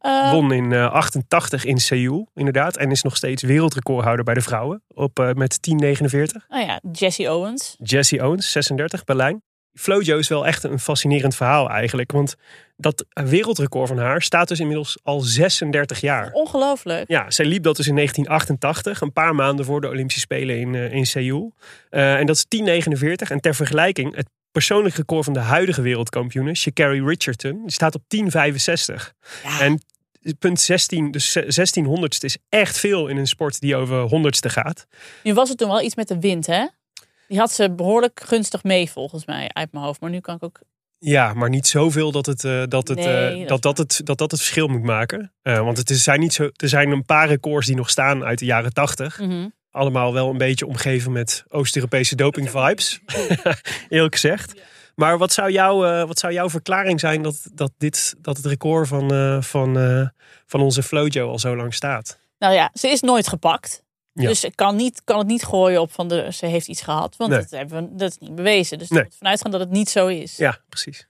[0.00, 2.76] Eh, Won in eh, 88 in Seoul, inderdaad.
[2.76, 6.46] En is nog steeds wereldrecordhouder bij de vrouwen op, eh, met 10.49.
[6.48, 7.76] nou ja, Jesse Owens.
[7.82, 9.42] Jesse Owens, 36, Berlijn.
[9.74, 12.12] Flojo is wel echt een fascinerend verhaal eigenlijk.
[12.12, 12.34] Want
[12.76, 16.32] dat wereldrecord van haar staat dus inmiddels al 36 jaar.
[16.32, 17.08] Ongelooflijk.
[17.08, 20.74] Ja, zij liep dat dus in 1988, een paar maanden voor de Olympische Spelen in,
[20.74, 21.52] eh, in Seoul.
[21.90, 23.30] Eh, en dat is 10.49.
[23.30, 28.02] En ter vergelijking, het persoonlijk record van de huidige wereldkampioene, Sha'Carri Richardson, die staat op
[28.02, 29.12] 10.65.
[29.42, 29.60] Ja.
[29.60, 29.80] En
[30.38, 34.86] punt 16, dus 1600ste is echt veel in een sport die over honderdste gaat.
[35.22, 36.66] Nu was het toen wel iets met de wind, hè?
[37.28, 40.00] Die had ze behoorlijk gunstig mee, volgens mij, uit mijn hoofd.
[40.00, 40.60] Maar nu kan ik ook...
[40.98, 44.18] Ja, maar niet zoveel dat het, eh, dat, het, Nee, eh, dat dat, het, dat
[44.18, 45.32] dat het verschil moet maken.
[45.42, 48.24] Eh, want het is, zijn niet zo, er zijn een paar records die nog staan
[48.24, 49.18] uit de jaren 80.
[49.18, 49.48] Mhm.
[49.78, 53.00] Allemaal wel een beetje omgeven met Oost-Europese doping vibes.
[53.88, 54.60] Eerlijk gezegd.
[54.94, 58.46] Maar wat zou, jouw, eh, wat zou jouw verklaring zijn dat, dat, dit, dat het
[58.46, 60.08] record van, eh, van, eh,
[60.46, 62.18] van onze Flojo al zo lang staat?
[62.38, 63.82] Nou ja, ze is nooit gepakt.
[64.12, 64.28] Ja.
[64.28, 67.16] Dus ik kan, niet, kan het niet gooien op van de, ze heeft iets gehad.
[67.16, 67.40] Want Nee.
[67.40, 68.78] dat, hebben we, dat is niet bewezen.
[68.78, 69.02] Dus Nee.
[69.02, 70.36] moet vanuit gaan dat het niet zo is.
[70.36, 71.08] Ja, precies.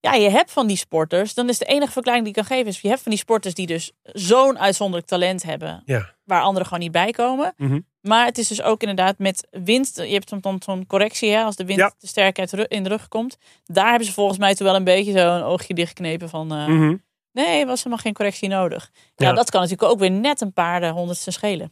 [0.00, 1.34] Ja, je hebt van die sporters.
[1.34, 2.66] Dan is de enige verklaring die ik kan geven.
[2.70, 5.82] Is je hebt van die sporters die dus zo'n uitzonderlijk talent hebben.
[5.84, 6.14] Ja.
[6.24, 7.52] Waar anderen gewoon niet bij komen.
[7.56, 7.80] Mhm.
[8.00, 9.92] Maar het is dus ook inderdaad met wind.
[9.94, 11.92] Je hebt dan- dan zo'n correctie hè, als de wind Ja.
[11.98, 13.36] te sterk uit de in de rug komt.
[13.64, 16.52] Daar hebben ze volgens mij toen wel een beetje zo een oogje dichtgeknepen van...
[16.52, 16.96] eh, Mhm.
[17.32, 18.90] Nee, was helemaal geen correctie nodig.
[19.14, 19.32] Ja, Ja.
[19.34, 21.70] dat kan natuurlijk ook weer net een paar de honderdste schelen.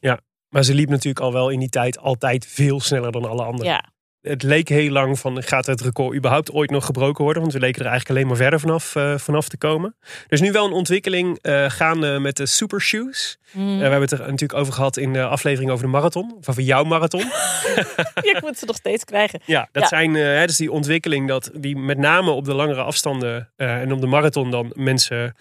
[0.49, 3.67] Maar ze liep natuurlijk al wel in die tijd altijd veel sneller dan alle anderen.
[3.73, 3.85] Ja,
[4.29, 7.43] het leek heel lang van gaat het record überhaupt ooit nog gebroken worden?
[7.43, 9.95] Want we leken er eigenlijk alleen maar verder vanaf, eh, vanaf te komen.
[10.01, 13.39] Er is nu wel een ontwikkeling eh, gaande met de super shoes.
[13.51, 13.69] Mm.
[13.69, 16.35] Eh, we hebben het er natuurlijk over gehad in de aflevering over de marathon.
[16.39, 17.21] Of over jouw marathon.
[18.33, 19.41] ik moet ze nog steeds krijgen.
[19.45, 19.89] Ja, dat Ja.
[19.89, 24.01] zijn hè, dus die ontwikkeling dat die met name op de langere afstanden en op
[24.01, 25.37] de marathon dan mensen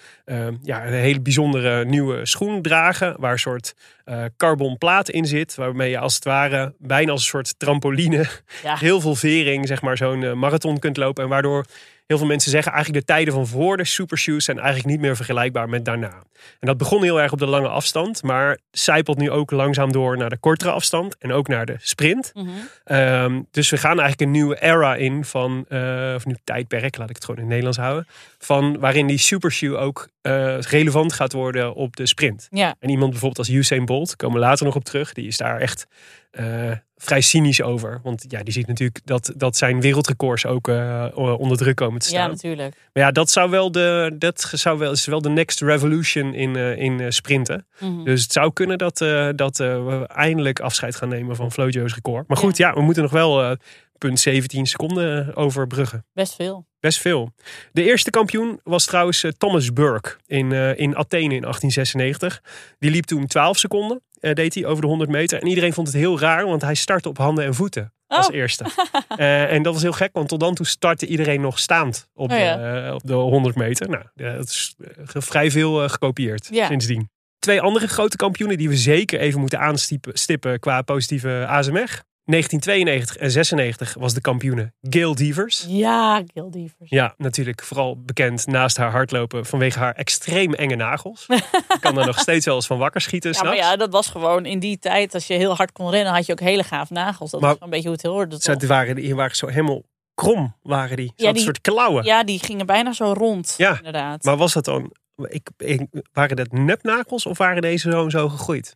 [0.61, 3.15] ja, een hele bijzondere nieuwe schoen dragen.
[3.19, 3.73] Waar een soort
[4.05, 5.55] eh carbonplaat in zit.
[5.55, 8.25] Waarmee je als het ware bijna als een soort trampoline
[8.63, 8.75] Ja.
[8.87, 11.23] heel veel vering zeg maar zo'n eh, marathon kunt lopen.
[11.23, 11.65] En waardoor
[12.07, 15.15] heel veel mensen zeggen eigenlijk de tijden van voor de supershoes zijn eigenlijk niet meer
[15.15, 16.23] vergelijkbaar met daarna.
[16.59, 18.23] En dat begon heel erg op de lange afstand.
[18.23, 21.17] Maar zijpelt nu ook langzaam door naar de kortere afstand.
[21.17, 22.31] En ook naar de sprint.
[22.33, 22.47] Mhm.
[22.83, 27.09] Ehm, dus we gaan eigenlijk een nieuwe era in van, eh, of nu tijdperk, laat
[27.09, 28.07] ik het gewoon in het Nederlands houden.
[28.37, 32.47] Van waarin die supershoe ook eh, relevant gaat worden op de sprint.
[32.49, 32.75] Ja.
[32.79, 35.59] En iemand bijvoorbeeld als Usain Bolt, komen we later nog op terug, die is daar
[35.59, 35.87] echt
[36.35, 37.99] eh, vrij cynisch over.
[38.03, 42.09] Want ja, die ziet natuurlijk dat, dat zijn wereldrecords ook eh, onder druk komen te
[42.09, 42.29] ja, staan.
[42.29, 42.75] natuurlijk.
[42.93, 46.55] maar ja, dat zou wel de, dat zou wel, is wel de next revolution in,
[46.55, 47.67] eh, in sprinten.
[47.79, 48.03] Mhm.
[48.03, 48.97] Dus het zou kunnen dat,
[49.35, 52.27] dat we eindelijk afscheid gaan nemen van Flojo's record.
[52.27, 53.57] Maar goed, ja, we moeten nog wel
[53.97, 56.05] punt 17 seconden overbruggen.
[56.13, 56.65] Best veel.
[56.79, 57.31] Best veel.
[57.71, 62.41] De eerste kampioen was trouwens Thomas Burke in, in Athene in 1896.
[62.79, 64.01] Die liep toen 12 seconden,
[64.33, 65.41] deed hij over de 100 meter.
[65.41, 68.35] En iedereen vond het heel raar, want hij startte op handen en voeten als Oh.
[68.35, 68.63] eerste.
[69.17, 72.31] Eh, en dat was heel gek, want tot dan toe startte iedereen nog staand op,
[72.31, 72.55] Oh ja.
[72.57, 73.89] de, eh, op de 100 meter.
[73.89, 76.67] Nou, eh, dat is eh, vrij veel eh, gekopieerd Ja.
[76.67, 77.09] sindsdien.
[77.39, 82.01] Twee andere grote kampioenen die we zeker even moeten aanstippen qua positieve ASMR.
[82.25, 85.65] 1992 en 96 was de kampioene Gail Devers.
[85.67, 86.89] Ja, Gil Devers.
[86.89, 91.25] Ja, natuurlijk vooral bekend naast haar hardlopen vanwege haar extreem enge nagels.
[91.27, 94.07] Ik kan daar nog steeds wel eens van wakker schieten Ja, maar ja, dat was
[94.07, 95.13] gewoon in die tijd.
[95.13, 97.31] Als je heel hard kon rennen, had je ook hele gaaf nagels.
[97.31, 98.37] Dat Maar- was een beetje hoe het hoorde.
[98.39, 98.67] Ze toch?
[98.69, 99.83] waren, die waren zo helemaal
[100.13, 101.05] krom, waren die.
[101.05, 102.03] Ze hadden die- soort klauwen.
[102.05, 103.53] Ja, die gingen bijna zo rond.
[103.57, 104.23] Ja, inderdaad.
[104.23, 104.91] Maar was dat dan...
[105.27, 108.75] Ik, ik- waren dat nepnagels of waren deze zo, zo gegroeid?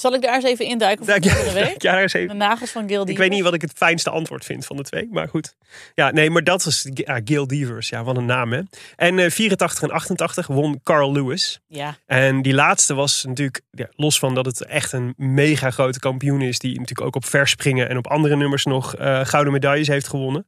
[0.00, 1.82] Zal ik daar eens even induiken voor Dank de week?
[1.82, 3.10] Ja, daar is even- De nagels van Gil Devers.
[3.10, 5.54] Ik weet niet wat ik het fijnste antwoord vind van de twee, maar goed.
[5.94, 7.88] Ja, nee, maar dat was ja, Gail Devers.
[7.88, 8.60] Ja, wat een naam, hè.
[8.96, 11.60] En eh 84 en 88 won Carl Lewis.
[11.66, 15.98] Ja, En die laatste was natuurlijk, ja, los van dat het echt een mega grote
[15.98, 19.88] kampioen is, die natuurlijk ook op verspringen en op andere nummers nog eh, gouden medailles
[19.88, 20.46] heeft gewonnen.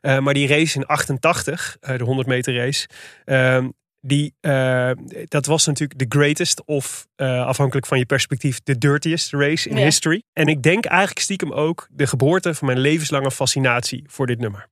[0.00, 2.88] Eh, maar die race in 88, eh, de 100 meter race,
[3.24, 3.68] ehm,
[4.00, 4.90] die, eh,
[5.28, 9.76] dat was natuurlijk de greatest of eh, afhankelijk van je perspectief de dirtiest race in
[9.76, 9.84] Ja.
[9.84, 10.22] history.
[10.32, 14.66] En ik denk eigenlijk stiekem ook de geboorte van mijn levenslange fascinatie voor dit nummer.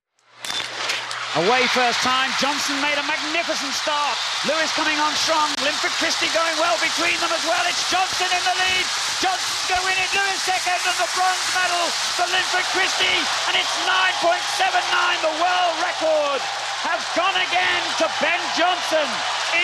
[1.43, 2.29] Away first time.
[2.43, 4.17] Johnson made a magnificent start.
[4.49, 5.47] Lewis coming on strong.
[5.67, 7.63] Linford Christie going well between them as well.
[7.71, 8.85] It's Johnson in the lead.
[9.23, 10.09] Johnson go win it.
[10.17, 11.85] Lewis second and the bronze medal
[12.17, 13.19] for Linford Christie.
[13.47, 15.21] And it's 9.79.
[15.29, 16.41] The world record
[16.87, 19.07] has gone again to Ben Johnson.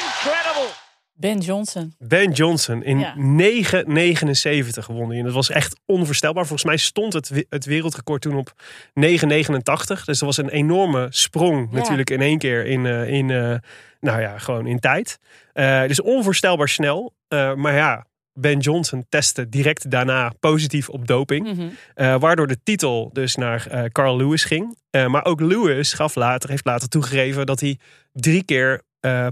[0.01, 0.69] Incredible.
[1.17, 1.93] Ben Johnson.
[1.97, 3.13] Ben Johnson in Ja.
[3.17, 5.09] 9,79 gewonnen.
[5.09, 5.17] hij.
[5.19, 6.45] En dat was echt onvoorstelbaar.
[6.45, 8.53] Volgens mij stond het, het wereldrecord toen op
[8.93, 10.05] 9,89.
[10.05, 11.77] Dus dat was een enorme sprong Ja.
[11.77, 13.55] natuurlijk in één keer in, eh, in, eh,
[13.99, 15.19] nou ja, gewoon in tijd.
[15.53, 17.13] Eh, dus onvoorstelbaar snel.
[17.27, 18.05] Eh, maar ja,
[18.39, 21.47] Ben Johnson testte direct daarna positief op doping.
[21.53, 21.67] Mhm.
[21.93, 24.77] Eh, waardoor de titel dus naar eh, Carl Lewis ging.
[24.89, 27.79] Eh, maar ook Lewis gaf later, heeft later toegegeven dat hij
[28.13, 28.81] drie keer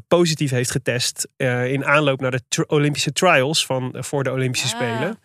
[0.08, 1.28] positief heeft getest.
[1.38, 4.74] in aanloop naar de Olympische trials van, voor de Olympische Ah.
[4.74, 5.20] Spelen.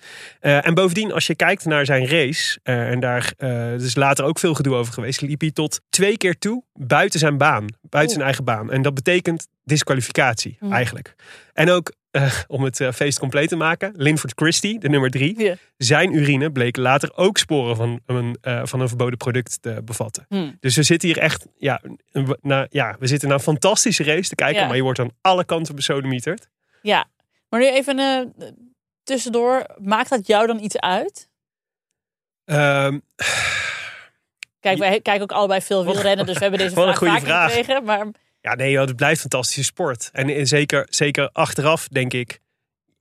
[0.65, 2.59] En bovendien, als je kijkt naar zijn race.
[2.63, 3.33] en daar
[3.77, 5.21] is later ook veel gedoe over geweest.
[5.21, 7.67] Liep hij tot twee keer toe buiten zijn baan.
[7.81, 8.09] Buiten Oeh.
[8.11, 8.71] zijn eigen baan.
[8.73, 10.73] En dat betekent disqualificatie Hmm.
[10.73, 11.15] eigenlijk.
[11.53, 11.97] En ook.
[12.11, 13.93] eh, om het eh, feest compleet te maken.
[13.97, 15.53] Linford Christie, de nummer drie.
[15.77, 20.25] Zijn urine bleek later ook sporen van een, eh, van een verboden product te bevatten.
[20.29, 20.51] Hm.
[20.61, 21.81] Dus we zitten hier echt, ja,
[22.41, 24.67] naar, ja, we zitten naar een fantastische race te kijken, Ja.
[24.67, 26.49] maar je wordt aan alle kanten besodemieterd.
[26.83, 27.07] Ja,
[27.49, 28.35] maar nu even
[29.03, 29.67] tussendoor.
[29.79, 31.29] Maakt dat jou dan iets uit?
[32.45, 32.99] Ehm,
[34.61, 37.53] Kijk, wij kijken ook allebei veel wielrennen, dus we hebben deze vaak vraag.
[37.53, 37.85] gekregen.
[37.85, 38.07] Maar
[38.41, 40.11] ja, nee, joh, het blijft fantastische sport.
[40.13, 42.39] En zeker, zeker achteraf denk ik,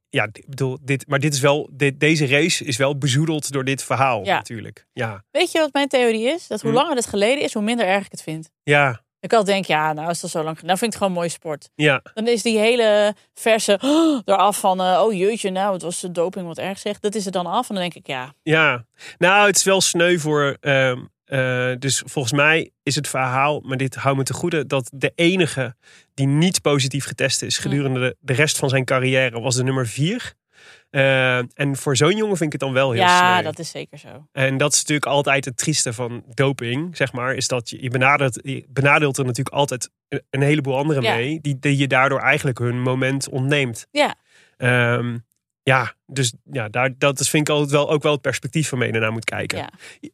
[0.09, 3.63] ja, ik bedoel, dit, maar dit is wel, dit, deze race is wel bezoedeld door
[3.63, 4.35] dit verhaal Ja.
[4.35, 4.85] natuurlijk.
[4.93, 6.47] Ja, weet je wat mijn theorie is?
[6.47, 6.75] Dat hoe Hm.
[6.77, 8.49] langer het geleden is, hoe minder erg ik het vind.
[8.63, 10.55] ja, Ik al denk, ja, nou is dat zo lang.
[10.61, 11.69] Nou vind ik het gewoon mooi sport.
[11.75, 12.01] ja.
[12.13, 13.79] Dan is die hele verse
[14.25, 17.01] eraf van, eh, oh jeetje, nou het was de doping wat erg zegt.
[17.01, 17.69] Dat is er dan af.
[17.69, 18.85] En dan denk ik, ja, Ja,
[19.17, 20.57] nou, het is wel sneu voor.
[20.59, 24.89] ehm, eh, dus volgens mij is het verhaal, maar dit houdt me te goede, dat
[24.93, 25.75] de enige
[26.13, 29.87] die niet positief getest is gedurende de, de rest van zijn carrière was de nummer
[29.87, 30.33] vier.
[30.89, 33.43] Eh, en voor zo'n jongen vind ik het dan wel heel Ja, sneu.
[33.43, 34.27] dat is zeker zo.
[34.31, 37.35] En dat is natuurlijk altijd het trieste van doping, zeg maar.
[37.35, 41.15] Is dat je, je, benadert, je benadeelt er natuurlijk altijd een, een heleboel anderen Ja.
[41.15, 41.39] mee.
[41.41, 43.87] Die, die je daardoor eigenlijk hun moment ontneemt.
[43.91, 44.15] Ja.
[44.57, 45.17] Ehm,
[45.67, 48.93] ja, dus ja, daar, dat vind ik altijd wel, ook wel het perspectief waarmee je
[48.93, 49.57] ernaar moet kijken.
[49.57, 49.69] Ja.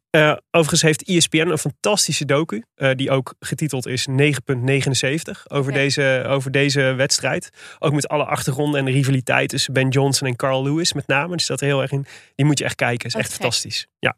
[0.10, 2.64] Eh, overigens heeft ESPN een fantastische docu.
[2.76, 7.50] eh, die ook getiteld is 9.79 over, deze, over deze wedstrijd.
[7.80, 11.30] Ook met alle achtergronden en de rivaliteit tussen Ben Johnson en Carl Lewis met name.
[11.32, 12.06] Die staat er heel erg in.
[12.36, 13.08] Die moet je echt kijken.
[13.08, 13.88] Is echt fantastisch.
[14.00, 14.18] Ja.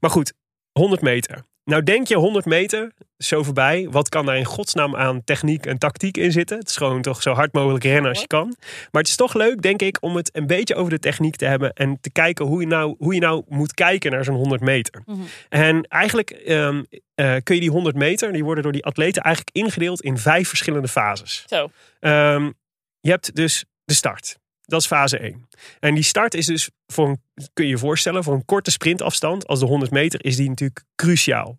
[0.00, 0.32] Maar goed,
[0.72, 1.44] 100 meter.
[1.64, 3.88] Nou denk je 100 meter, zo voorbij.
[3.90, 6.58] Wat kan daar in godsnaam aan techniek en tactiek in zitten?
[6.58, 8.56] Het is gewoon toch zo hard mogelijk rennen als je kan.
[8.90, 11.44] Maar het is toch leuk, denk ik, om het een beetje over de techniek te
[11.44, 11.72] hebben.
[11.72, 15.02] En te kijken hoe je nou, hoe je nou moet kijken naar zo'n 100 meter.
[15.06, 15.18] Mhm.
[15.48, 16.82] En eigenlijk ehm,
[17.14, 20.48] eh, kun je die 100 meter, die worden door die atleten eigenlijk ingedeeld in vijf
[20.48, 21.44] verschillende fases.
[21.46, 21.70] Zo.
[22.00, 22.50] Ehm,
[23.00, 24.36] je hebt dus de start.
[24.66, 25.48] Dat is fase 1.
[25.80, 27.20] En die start is dus voor een,
[27.52, 30.84] kun je je voorstellen, voor een korte sprintafstand als de 100 meter is die natuurlijk
[30.94, 31.58] cruciaal.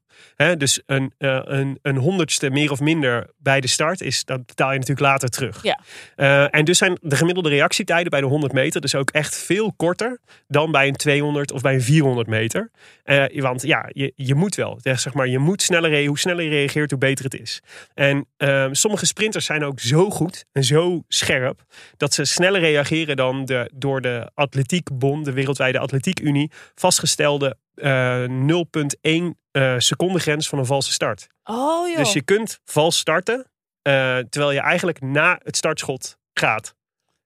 [0.58, 4.72] Dus een, eh, een, een honderdste meer of minder bij de start is, dat betaal
[4.72, 5.64] je natuurlijk later terug.
[5.64, 5.80] Ja.
[6.16, 9.74] Eh, en dus zijn de gemiddelde reactietijden bij de 100 meter dus ook echt veel
[9.74, 12.72] korter dan bij een 200 of bij een 400 meter.
[13.04, 14.80] Eh, want ja, je, je moet wel.
[14.82, 17.62] Zeg maar, je moet sneller Hoe sneller je reageert, hoe beter het is.
[17.94, 21.64] En eh, sommige sprinters zijn ook zo goed en zo scherp
[21.98, 29.36] dat ze sneller reageren dan de door de Atletiekbond, de Wereldwijde Atletiekunie, vastgestelde eh 0,1
[29.52, 31.28] eh seconde grens van een valse start.
[31.44, 31.98] Oh joh.
[31.98, 36.76] Dus je kunt vals starten, eh, terwijl je eigenlijk na het startschot gaat.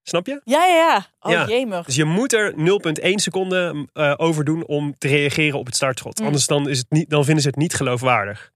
[0.04, 0.42] Snap je?
[0.44, 1.06] Ja, ja, ja.
[1.20, 1.48] Oh Ja.
[1.48, 1.86] jemig.
[1.86, 6.20] Dus je moet er 0,1 seconde eh, over doen om te reageren op het startschot.
[6.20, 6.26] Mm.
[6.26, 8.52] Anders dan, is het niet, dan vinden ze het niet geloofwaardig.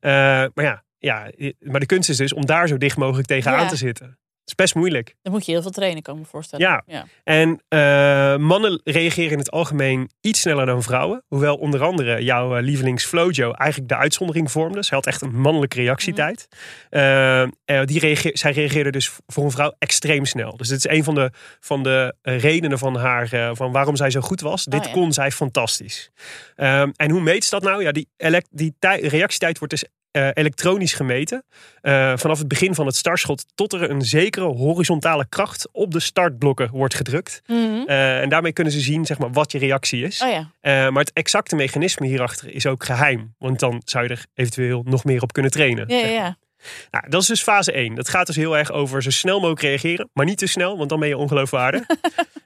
[0.00, 0.10] Eh,
[0.54, 1.30] maar ja, ja,
[1.60, 3.68] maar de kunst is dus om daar zo dicht mogelijk tegenaan Ja.
[3.68, 4.18] te zitten.
[4.46, 5.16] Het is best moeilijk.
[5.22, 6.66] Dan moet je heel veel trainen, kan ik me voorstellen.
[6.66, 6.82] Ja.
[6.86, 7.06] ja.
[7.24, 11.22] En eh, mannen reageren in het algemeen iets sneller dan vrouwen.
[11.28, 14.84] Hoewel onder andere jouw eh, lievelings Flojo eigenlijk de uitzondering vormde.
[14.84, 16.48] Ze had echt een mannelijke reactietijd.
[16.90, 17.44] Eh,
[17.84, 20.56] die reageer, zij reageerde dus voor een vrouw extreem snel.
[20.56, 21.30] Dus dit is een van de,
[21.60, 24.64] van de redenen van haar, van waarom zij zo goed was.
[24.64, 24.92] Dit Oh ja.
[24.92, 26.10] kon zij fantastisch.
[26.56, 27.82] Ehm, en hoe meet ze dat nou?
[27.82, 28.08] Ja, die,
[28.50, 29.84] die tij- reactietijd wordt dus
[30.16, 31.44] eh, elektronisch gemeten.
[31.80, 36.00] Eh, vanaf het begin van het startschot tot er een zekere horizontale kracht op de
[36.00, 37.42] startblokken wordt gedrukt.
[37.46, 37.86] Mhm.
[37.86, 40.22] Eh, en daarmee kunnen ze zien zeg maar, wat je reactie is.
[40.22, 40.50] Oh ja.
[40.90, 43.34] Maar het exacte mechanisme hierachter is ook geheim.
[43.38, 45.84] Want dan zou je er eventueel nog meer op kunnen trainen.
[45.88, 46.24] Ja, ja, zeg maar.
[46.24, 46.36] ja.
[46.90, 47.94] Nou, dat is dus fase 1.
[47.94, 50.10] Dat gaat dus heel erg over zo snel mogelijk reageren.
[50.12, 51.82] Maar niet te snel, want dan ben je ongeloofwaardig.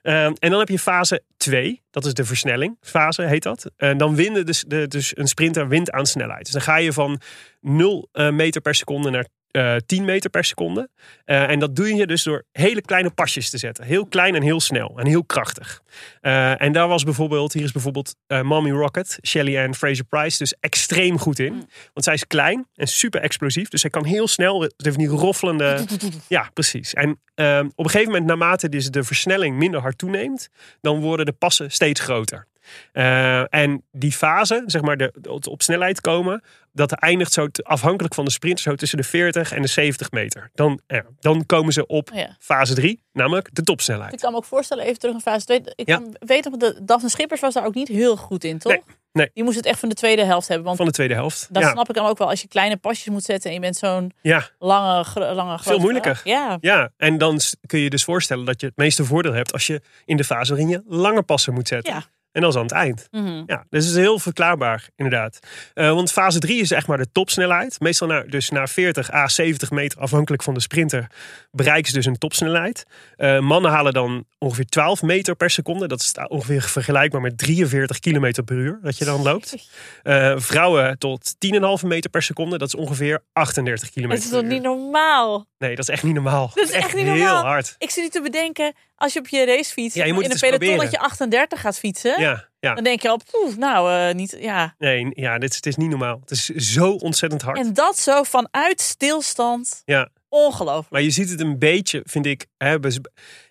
[0.03, 1.83] Ehm, en dan heb je fase 2.
[1.91, 3.71] Dat is de versnelling fase, heet dat.
[3.77, 6.43] En dan wint dus, de, dus een sprinter wint aan snelheid.
[6.43, 7.21] Dus dan ga je van
[7.61, 10.89] 0 eh, meter per seconde naar eh 10 meter per seconde.
[11.25, 13.85] Eh, en dat doe je dus door hele kleine pasjes te zetten.
[13.85, 15.83] Heel klein en heel snel en heel krachtig.
[16.21, 20.39] Eh, en daar was bijvoorbeeld, hier is bijvoorbeeld eh, Mommy Rocket, Shelly Ann Fraser Price,
[20.39, 21.53] dus extreem goed in.
[21.93, 23.69] Want zij is klein en super explosief.
[23.69, 25.85] Dus zij kan heel snel, het heeft die roffelende.
[26.29, 26.95] Ja, precies.
[26.95, 30.49] En ehm, op een gegeven moment, naarmate dus de versnelling minder hard toeneemt,
[30.81, 32.47] dan worden de passen steeds groter.
[32.93, 36.43] Eh, en die fase, zeg maar, de, de- op snelheid komen,
[36.73, 40.11] dat eindigt zo te- afhankelijk van de sprint zo tussen de 40 en de 70
[40.11, 40.51] meter.
[40.55, 42.37] Dan, ja, dan komen ze op ja.
[42.39, 44.13] fase 3, namelijk de topsnelheid.
[44.13, 45.61] Ik kan me ook voorstellen, even terug naar fase 2.
[45.75, 45.97] Ik Ja.
[45.97, 48.73] kan- weet nog, de Daphne Schippers was daar ook niet heel goed in, toch?
[48.73, 49.31] Nee, nee.
[49.35, 50.65] Die moest het echt van de tweede helft hebben.
[50.67, 51.47] Want Van de tweede helft.
[51.51, 51.71] dat ja.
[51.71, 52.29] snap ik dan ook wel.
[52.29, 55.79] Als je kleine pasjes moet zetten en je bent zo'n ja, lange, lange grote veel
[55.79, 56.21] moeilijker.
[56.25, 56.59] Ja.
[56.61, 59.81] Ja, en dan kun je dus voorstellen dat je het meeste voordeel hebt als je
[60.05, 61.93] in de fase waarin je lange passen moet zetten.
[61.95, 62.03] Ja.
[62.33, 63.09] En dat is aan het eind.
[63.11, 63.43] Mhm.
[63.47, 65.39] Ja, dus het is heel verklaarbaar, inderdaad.
[65.75, 67.81] Eh, want fase 3 is echt maar de topsnelheid.
[67.81, 71.07] Meestal naar, dus na 40 à 70 meter, afhankelijk van de sprinter,
[71.51, 72.85] bereiken ze dus een topsnelheid.
[73.17, 75.89] Eh, mannen halen dan ongeveer 12 meter per seconde.
[75.89, 79.55] Dat is ongeveer vergelijkbaar met 43 kilometer per uur dat je dan loopt.
[80.03, 82.59] Eh, vrouwen tot 10,5 meter per seconde.
[82.59, 84.55] Dat is ongeveer 38 Het kilometer is per toch uur.
[84.55, 85.47] niet normaal?
[85.59, 86.51] Nee, dat is echt niet normaal.
[86.55, 87.45] Dat is echt niet heel normaal.
[87.45, 87.75] hard.
[87.79, 90.77] Ik zit nu te bedenken, als je op je racefiets Ja, je in een pelotonnetje
[90.77, 90.99] proberen.
[91.01, 92.75] 38 gaat fietsen, Ja, ja.
[92.75, 94.75] dan denk je al, poeh, nou, eh, niet, ja.
[94.79, 96.19] Nee, ja, dit is, het is niet normaal.
[96.21, 97.59] Het is zo ontzettend hard.
[97.59, 100.09] En dat zo vanuit stilstand, Ja.
[100.29, 100.91] ongelooflijk.
[100.91, 102.79] Maar je ziet het een beetje, vind ik, hè,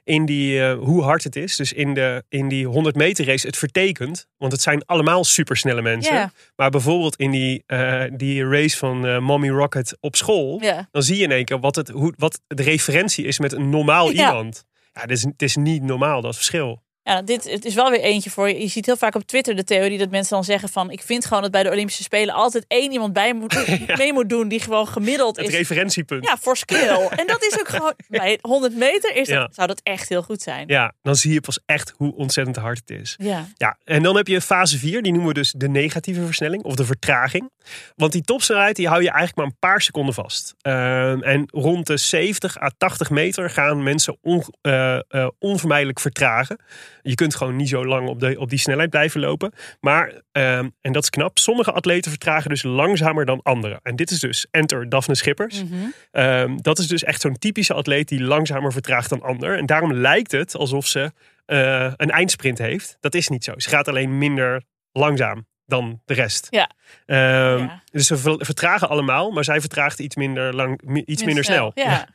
[0.04, 1.56] in die, eh, hoe hard het is.
[1.56, 4.28] Dus in, de, in die 100 meter race, het vertekent.
[4.38, 6.34] Want het zijn allemaal supersnelle mensen.
[6.56, 10.62] Maar bijvoorbeeld in die, eh, die race van Mommy Rocket op school.
[10.92, 13.70] Dan zie je in één keer wat, het, hoe, wat de referentie is met een
[13.70, 14.28] normaal Ja.
[14.28, 14.68] iemand.
[14.94, 16.84] Ja, het is, het is niet normaal, dat verschil.
[17.10, 18.60] Ja, dit het is wel weer eentje voor je.
[18.62, 20.92] Je ziet heel vaak op Twitter de theorie dat mensen dan zeggen van...
[20.92, 23.66] ik vind gewoon dat bij de Olympische Spelen altijd één iemand bij moet,
[23.98, 24.48] mee moet doen...
[24.48, 25.54] die gewoon gemiddeld Het is.
[25.54, 26.26] referentiepunt.
[26.26, 26.88] Ja, voor skill.
[27.16, 27.94] en dat is ook gewoon...
[28.08, 29.50] Bij 100 meter is dat, Ja.
[29.52, 30.68] zou dat echt heel goed zijn.
[30.68, 33.16] Ja, dan zie je pas echt hoe ontzettend hard het is.
[33.18, 33.48] Ja.
[33.58, 36.76] Ja, en dan heb je fase 4, die noemen we dus de negatieve versnelling of
[36.76, 37.50] de vertraging.
[37.96, 40.56] Want die topsnelheid die hou je eigenlijk maar een paar seconden vast.
[40.62, 46.60] Ehm, en rond de 70 à 80 meter gaan mensen on, eh, eh, onvermijdelijk vertragen.
[47.02, 49.52] Je kunt gewoon niet zo lang op, de, op die snelheid blijven lopen.
[49.80, 53.80] Maar, ehm, en dat is knap, sommige atleten vertragen dus langzamer dan anderen.
[53.84, 55.64] En dit is dus enter Daphne Schippers.
[55.64, 55.76] Mhm.
[56.12, 59.58] Ehm, dat is dus echt zo'n typische atleet die langzamer vertraagt dan ander.
[59.58, 61.12] En daarom lijkt het alsof ze
[61.46, 62.98] eh, een eindsprint heeft.
[63.00, 63.54] Dat is niet zo.
[63.58, 66.48] Ze gaat alleen minder langzaam dan de rest.
[66.50, 66.70] Ja.
[67.06, 67.84] Ehm, Ja.
[67.92, 71.72] Dus ze ver- vertragen allemaal, maar zij vertraagt iets minder, lang, iets minder snel.
[71.76, 72.08] Ja.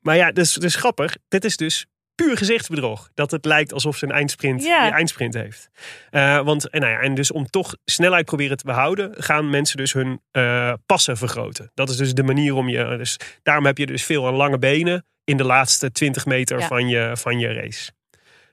[0.00, 1.16] Maar ja, dus, dus grappig.
[1.28, 3.10] Dit is dus puur gezichtsbedrog.
[3.14, 4.90] Dat het lijkt alsof ze een eindsprint, Ja.
[4.92, 5.70] eindsprint heeft.
[6.10, 9.76] Eh, want, en, nou ja, en dus om toch snelheid proberen te behouden, gaan mensen
[9.76, 11.70] dus hun eh, passen vergroten.
[11.74, 12.96] Dat is dus de manier om je.
[12.96, 16.66] Dus daarom heb je dus veel aan lange benen in de laatste 20 meter Ja.
[16.66, 17.92] van, je, van je race.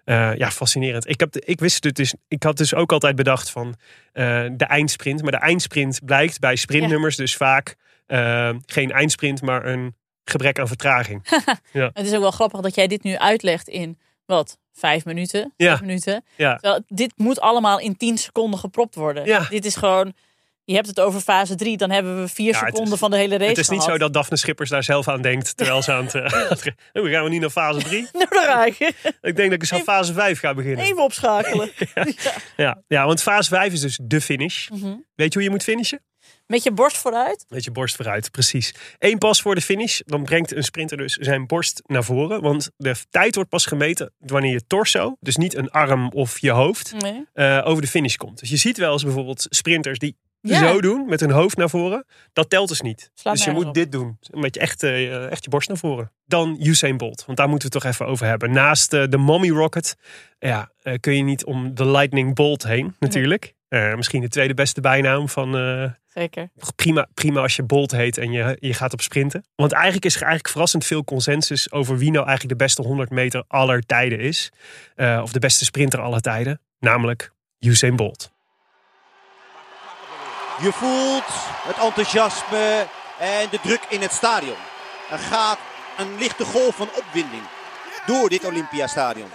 [0.03, 1.09] Eh, ja, fascinerend.
[1.09, 2.13] Ik, heb, ik wist het dus.
[2.27, 3.75] Ik had dus ook altijd bedacht van
[4.11, 5.21] eh, de eindsprint.
[5.21, 10.67] Maar de eindsprint blijkt bij sprintnummers dus vaak eh, geen eindsprint, maar een gebrek aan
[10.67, 11.21] vertraging.
[11.71, 15.53] Het is ook wel grappig dat jij dit nu uitlegt in, wat, vijf minuten?
[15.57, 15.77] Ja.
[15.81, 16.23] Minuten?
[16.35, 16.55] Ja.
[16.55, 19.25] Terwijl dit moet allemaal in 10 seconden gepropt worden.
[19.25, 19.45] Ja.
[19.49, 20.13] Dit is gewoon,
[20.63, 23.17] je hebt het over fase 3, dan hebben we vier Ja, seconden is- van de
[23.17, 25.91] hele race Het is niet zo dat Daphne Schippers daar zelf aan denkt terwijl ze
[25.91, 26.13] aan het.
[26.93, 28.07] Uh, oh, gaan we nu naar fase 3?
[28.13, 28.77] Nou, daar ga ik.
[29.21, 30.85] Ik denk dat ik eens aan fase 5 ga beginnen.
[30.85, 31.71] Even opschakelen.
[32.57, 34.69] Ja, ja, want fase 5 is dus de finish.
[34.69, 34.95] Mhm.
[35.15, 36.01] Weet je hoe je moet finishen?
[36.51, 37.45] Met je borst vooruit.
[37.49, 38.73] Met je borst vooruit, precies.
[38.99, 42.41] Eén pas voor de finish, dan brengt een sprinter dus zijn borst naar voren.
[42.41, 46.51] Want de tijd wordt pas gemeten wanneer je torso, dus niet een arm of je
[46.51, 47.25] hoofd, Nee.
[47.33, 48.39] eh, over de finish komt.
[48.39, 50.59] Dus je ziet wel eens bijvoorbeeld sprinters die Ja.
[50.59, 52.05] zo doen, met hun hoofd naar voren.
[52.33, 53.11] Dat telt dus niet.
[53.13, 53.73] Slaat dus je moet op.
[53.73, 56.11] dit doen, met je echt, eh, echt je borst naar voren.
[56.25, 58.51] Dan Usain Bolt, want daar moeten we het toch even over hebben.
[58.51, 59.95] Naast eh, de Mommy Rocket
[60.39, 63.53] ja, kun je niet om de Lightning Bolt heen, natuurlijk.
[63.95, 65.55] Misschien de tweede beste bijnaam van...
[66.13, 66.49] Zeker.
[66.75, 69.45] prima, prima als je Bolt heet en je, je gaat op sprinten.
[69.55, 73.09] Want eigenlijk is er eigenlijk verrassend veel consensus over wie nou eigenlijk de beste 100
[73.09, 74.51] meter aller tijden is.
[74.95, 76.61] Eh, of de beste sprinter aller tijden.
[76.79, 78.31] Namelijk Usain Bolt.
[80.61, 81.23] Je voelt
[81.67, 82.87] het enthousiasme
[83.19, 84.57] en de druk in het stadion.
[85.11, 85.59] Er gaat
[85.97, 87.43] een lichte golf van opwinding
[88.05, 89.29] door dit Olympiastadion.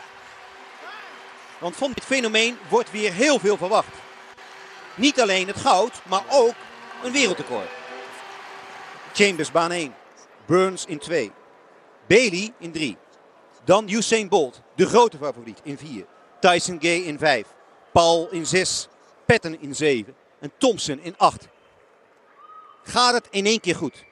[1.59, 4.06] Want van dit fenomeen wordt weer heel veel verwacht.
[4.97, 6.55] Niet alleen het goud, maar ook
[7.03, 7.69] een wereldrecord.
[9.13, 9.95] Chambers baan 1,
[10.47, 11.33] Burns in 2,
[12.07, 12.97] Bailey in 3.
[13.65, 16.07] Dan Usain Bolt, de grote favoriet in 4.
[16.41, 17.47] Tyson Gay in 5,
[17.93, 18.89] Paul in 6,
[19.27, 21.49] Patton in 7 en Thompson in 8.
[22.83, 24.05] Gaat het in één keer goed?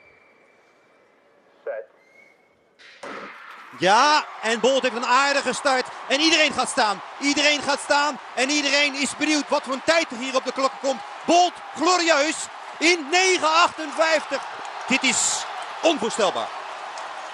[3.79, 5.87] Ja, en Bolt heeft een aardige start.
[6.07, 7.01] En iedereen gaat staan.
[7.19, 8.19] Iedereen gaat staan.
[8.35, 11.01] En iedereen is benieuwd wat voor een tijd er hier op de klok komt.
[11.25, 12.37] Bolt, glorieus,
[12.79, 14.41] in 9.58.
[14.87, 15.45] Dit is
[15.83, 16.49] onvoorstelbaar.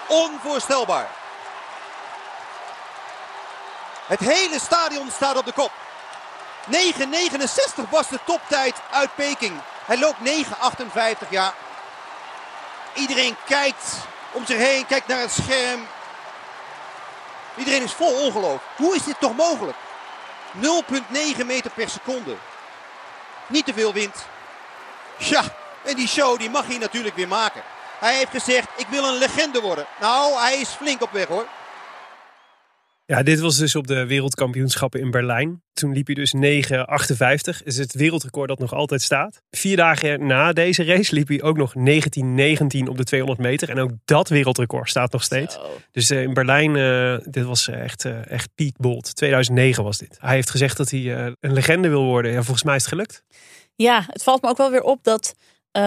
[0.07, 1.09] Onvoorstelbaar.
[4.05, 5.71] Het hele stadion staat op de kop.
[6.71, 9.61] 9.69 was de toptijd uit Peking.
[9.85, 10.17] Hij loopt
[11.23, 11.53] 9.58, ja.
[12.93, 13.95] Iedereen kijkt
[14.31, 15.87] om zich heen, kijkt naar het scherm.
[17.55, 18.61] Iedereen is vol ongeloof.
[18.75, 19.77] Hoe is dit toch mogelijk?
[20.61, 22.35] 0,9 meter per seconde.
[23.47, 24.15] Niet te veel wind.
[25.17, 25.43] Ja,
[25.83, 27.63] en die show die mag hij natuurlijk weer maken.
[27.99, 29.85] Hij heeft gezegd, ik wil een legende worden.
[29.99, 31.47] Nou, hij is flink op weg hoor.
[33.11, 35.63] Ja, dit was dus op de wereldkampioenschappen in Berlijn.
[35.73, 37.63] Toen liep hij dus 9.58.
[37.63, 39.41] Is het wereldrecord dat nog altijd staat.
[39.49, 41.83] Vier dagen na deze race liep hij ook nog 19.19
[42.89, 43.69] op de 200 meter.
[43.69, 45.55] En ook dat wereldrecord staat nog steeds.
[45.55, 45.77] Zo.
[45.91, 49.15] Dus eh, in Berlijn, eh, dit was eh, echt, eh, echt Piet Bolt.
[49.15, 50.17] 2009 was dit.
[50.19, 52.31] Hij heeft gezegd dat hij een legende wil worden.
[52.31, 53.23] Ja, volgens mij is het gelukt.
[53.75, 55.35] Ja, het valt me ook wel weer op dat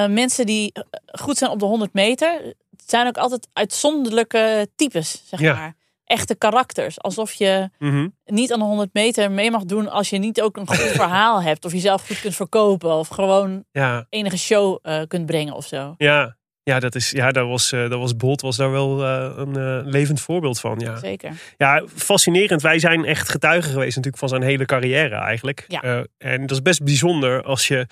[0.09, 0.73] mensen die
[1.05, 2.41] goed zijn op de 100 meter,
[2.77, 5.55] het zijn ook altijd uitzonderlijke types, zeg Ja.
[5.55, 5.75] maar.
[6.05, 7.01] Echte karakters.
[7.01, 8.09] Alsof je Mhm.
[8.25, 11.43] niet aan de 100 meter mee mag doen als je niet ook een goed verhaal
[11.43, 11.65] hebt.
[11.65, 12.95] Of jezelf goed kunt verkopen.
[12.95, 15.95] Of gewoon Ja, enige show eh, kunt brengen of zo.
[15.97, 16.37] ja.
[16.65, 19.57] Ja, dat, is, ja dat, was, eh, dat was Bolt was daar wel eh, een
[19.57, 20.79] eh, levend voorbeeld van.
[20.79, 20.97] Ja.
[20.97, 21.33] Zeker.
[21.57, 22.63] ja, fascinerend.
[22.63, 25.65] Wij zijn echt getuigen geweest natuurlijk van zijn hele carrière eigenlijk.
[25.69, 26.05] Ja.
[26.19, 27.87] En dat is best bijzonder als je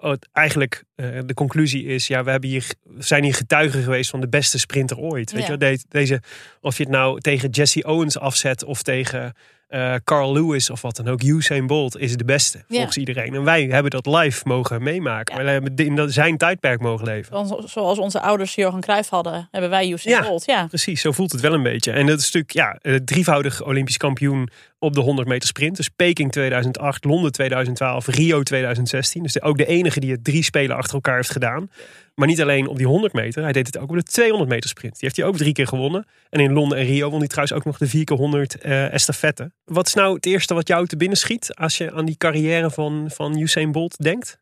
[0.00, 0.84] het- eigenlijk
[1.26, 2.06] de conclusie is...
[2.06, 2.66] ja, we, hebben hier,
[2.98, 5.32] zijn hier getuigen geweest van de beste sprinter ooit.
[5.32, 5.52] Weet Ja.
[5.52, 5.56] je?
[5.58, 6.20] De- deze,
[6.60, 9.32] of je het nou tegen Jesse Owens afzet of tegen
[9.70, 11.22] eh, Carl Lewis of wat dan ook.
[11.22, 12.64] Usain Bolt is de beste Ja.
[12.68, 13.34] volgens iedereen.
[13.34, 15.36] En wij hebben dat live mogen meemaken.
[15.36, 15.42] Ja.
[15.44, 17.46] Wij hebben in dat- zijn tijdperk mogen leven.
[17.68, 20.28] Zoals onze ouders Johan Cruijff hadden, hebben wij Usain Ja.
[20.28, 20.44] Bolt.
[20.44, 20.66] Ja.
[20.66, 21.92] Precies, zo voelt het wel een beetje.
[21.92, 25.76] En dat is natuurlijk ja, eh, drievoudig Olympisch kampioen op de 100 meter sprint.
[25.76, 29.22] Dus Peking 2008, Londen 2012, Rio 2016.
[29.22, 31.70] Dus de- ook de enige die het drie spelen achter elkaar heeft gedaan.
[32.14, 34.70] Maar niet alleen op die 100 meter, hij deed het ook op de 200 meter
[34.70, 34.92] sprint.
[34.92, 36.06] Die heeft hij ook drie keer gewonnen.
[36.30, 38.92] En in Londen en Rio won hij trouwens ook nog de 4 keer 100 eh
[38.92, 39.52] estafette.
[39.64, 42.70] Wat is nou het eerste wat jou te binnen schiet als je aan die carrière
[42.70, 44.38] van, van Usain Bolt denkt?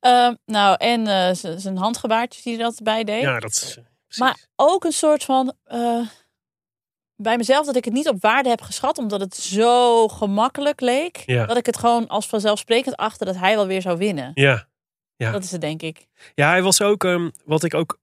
[0.00, 3.22] Ehm, nou, en eh, zijn handgebaartjes die hij altijd bij deed.
[3.22, 4.18] Ja, dat is precies.
[4.18, 5.52] maar ook een soort van...
[5.64, 6.00] eh,
[7.16, 8.98] bij mezelf dat ik het niet op waarde heb geschat.
[8.98, 11.22] Omdat het zo gemakkelijk leek.
[11.26, 11.46] Ja.
[11.46, 14.30] Dat ik het gewoon als vanzelfsprekend achter dat hij wel weer zou winnen.
[14.34, 14.66] Ja.
[15.16, 15.30] Ja.
[15.30, 16.06] Dat is het denk ik.
[16.34, 17.98] Ja, hij was ook, ehm, wat ik ook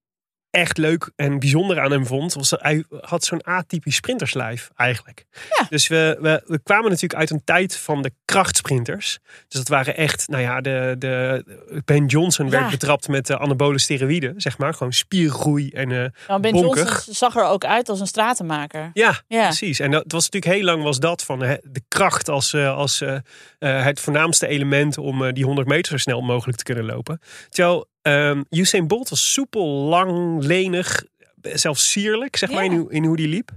[0.51, 5.25] echt leuk en bijzonder aan hem vond, was dat hij had zo'n atypisch sprinterslijf eigenlijk.
[5.59, 5.65] Ja.
[5.69, 9.19] Dus we, we, we kwamen natuurlijk uit een tijd van de krachtsprinters.
[9.47, 11.43] Dus dat waren echt, nou ja, de, de,
[11.85, 12.69] Ben Johnson werd Ja.
[12.69, 14.73] betrapt met de anabole steroïden, zeg maar.
[14.73, 16.83] Gewoon spiergroei en eh Nou, ben bonkig.
[16.89, 18.89] Johnson zag er ook uit als een stratenmaker.
[18.93, 19.45] Ja, Ja.
[19.45, 19.79] precies.
[19.79, 23.01] En dat was natuurlijk heel lang was dat van hè, de kracht als, eh, als
[23.01, 23.15] eh,
[23.59, 27.21] eh, het voornaamste element om eh, die 100 meter zo snel mogelijk te kunnen lopen.
[27.49, 31.03] Terwijl ehm Usain Bolt was soepel, lang, lenig,
[31.41, 33.49] zelfs sierlijk, zeg maar, in, hoe- in hoe die liep.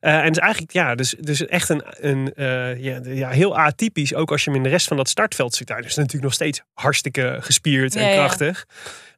[0.00, 4.14] Eh, en is eigenlijk, ja, dus, dus echt een, een eh, ja, ja, heel atypisch.
[4.14, 5.68] Ook als je hem in de rest van dat startveld ziet.
[5.68, 8.14] Hij is natuurlijk nog steeds hartstikke gespierd en Ja, ja.
[8.14, 8.66] krachtig.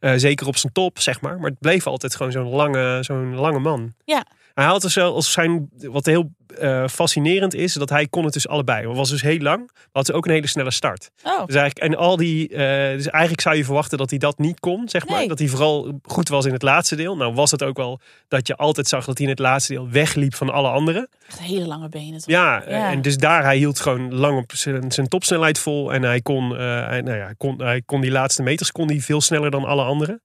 [0.01, 1.39] Eh, zeker op zijn top, zeg maar.
[1.41, 3.93] Maar het bleef altijd gewoon zo'n lange, zo'n lange man.
[4.05, 4.27] Ja.
[4.55, 8.49] Hij had dus als zijn, wat heel eh, fascinerend is, dat hij kon het dus
[8.49, 8.87] allebei.
[8.87, 11.11] Hij was dus heel lang, maar had ook een hele snelle start.
[11.25, 14.39] Oh, Dus eigenlijk, en al die, eh, dus eigenlijk zou je verwachten dat hij dat
[14.39, 15.19] niet kon, zeg maar.
[15.19, 15.29] Nee.
[15.29, 17.17] Dat hij vooral goed was in het laatste deel.
[17.17, 19.89] Nou was het ook wel dat je altijd zag dat hij in het laatste deel
[19.89, 21.09] wegliep van alle anderen.
[21.29, 22.19] echt hele lange benen.
[22.19, 22.29] toch?
[22.29, 22.91] Ja, Ja.
[22.91, 25.93] en dus daar, hij hield gewoon lang op zijn, zijn topsnelheid vol.
[25.93, 28.89] En hij kon, eh, hij, nou ja, hij kon, hij kon die laatste meters kon
[28.89, 30.23] hij veel sneller dan alle anderen.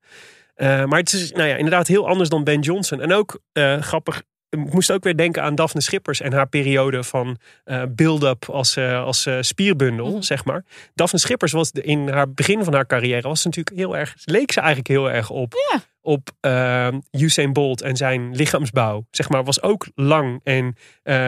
[0.57, 3.01] Eh, maar het is nou ja, inderdaad heel anders dan Ben Johnson.
[3.01, 7.03] En ook eh, grappig, ik moest ook weer denken aan Daphne Schippers en haar periode
[7.03, 10.21] van eh, build-up als, als spierbundel, Mhm.
[10.21, 10.63] zeg maar.
[10.93, 14.51] Daphne Schippers was de- in haar begin van haar carrière was natuurlijk heel erg, leek
[14.51, 15.53] ze eigenlijk heel erg op,
[16.01, 19.05] op eh, Usain Bolt en zijn lichaamsbouw.
[19.11, 20.75] Zeg maar, was ook lang en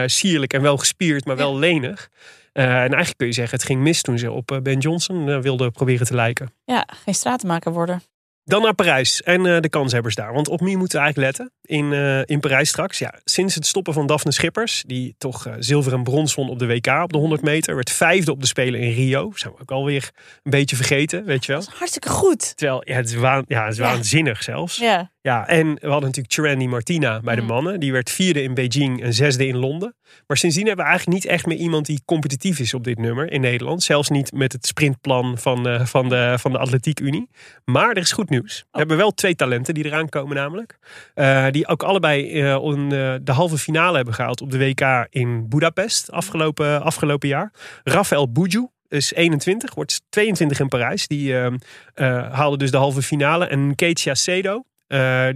[0.06, 2.08] sierlijk en wel gespierd, maar wel lenig.
[2.52, 6.06] En eigenlijk kun je zeggen, het ging mis toen ze op Ben Johnson wilde proberen
[6.06, 6.52] te lijken.
[6.64, 8.02] Ja, geen stratenmaker worden.
[8.50, 10.32] Dan naar Parijs en eh, de kanshebbers daar.
[10.32, 12.98] Want op wie moeten we eigenlijk letten in, eh, in Parijs straks?
[12.98, 16.58] Ja, sinds het stoppen van Daphne Schippers, die toch eh, zilver en brons won op
[16.58, 19.32] de WK op de 100 meter, werd vijfde op de Spelen in Rio.
[19.34, 20.10] Zijn we ook alweer
[20.42, 21.60] een beetje vergeten, weet je wel.
[21.60, 22.56] Dat is hartstikke goed.
[22.56, 23.84] Terwijl, ja, het is, waan, ja, het is Ja.
[23.84, 24.76] waanzinnig zelfs.
[24.76, 27.46] Ja, Ja, en we hadden natuurlijk Trendy Martina bij de Mm.
[27.46, 27.80] mannen.
[27.80, 29.94] Die werd vierde in Beijing en zesde in Londen.
[30.26, 33.32] Maar sindsdien hebben we eigenlijk niet echt meer iemand die competitief is op dit nummer
[33.32, 33.82] in Nederland.
[33.82, 37.28] Zelfs niet met het sprintplan van, van, de, van de Atletiek Unie.
[37.64, 38.39] Maar er is goed nieuws.
[38.42, 40.78] We hebben wel twee talenten die eraan komen namelijk.
[41.14, 45.48] Eh, die ook allebei eh, eh, de halve finale hebben gehaald op de WK in
[45.48, 47.52] Budapest afgelopen, afgelopen jaar.
[47.84, 51.06] Rafael Boudjou is 21, wordt 22 in Parijs.
[51.06, 51.46] Die eh,
[51.94, 53.46] eh, haalde dus de halve finale.
[53.46, 54.64] En Ketia Sedo,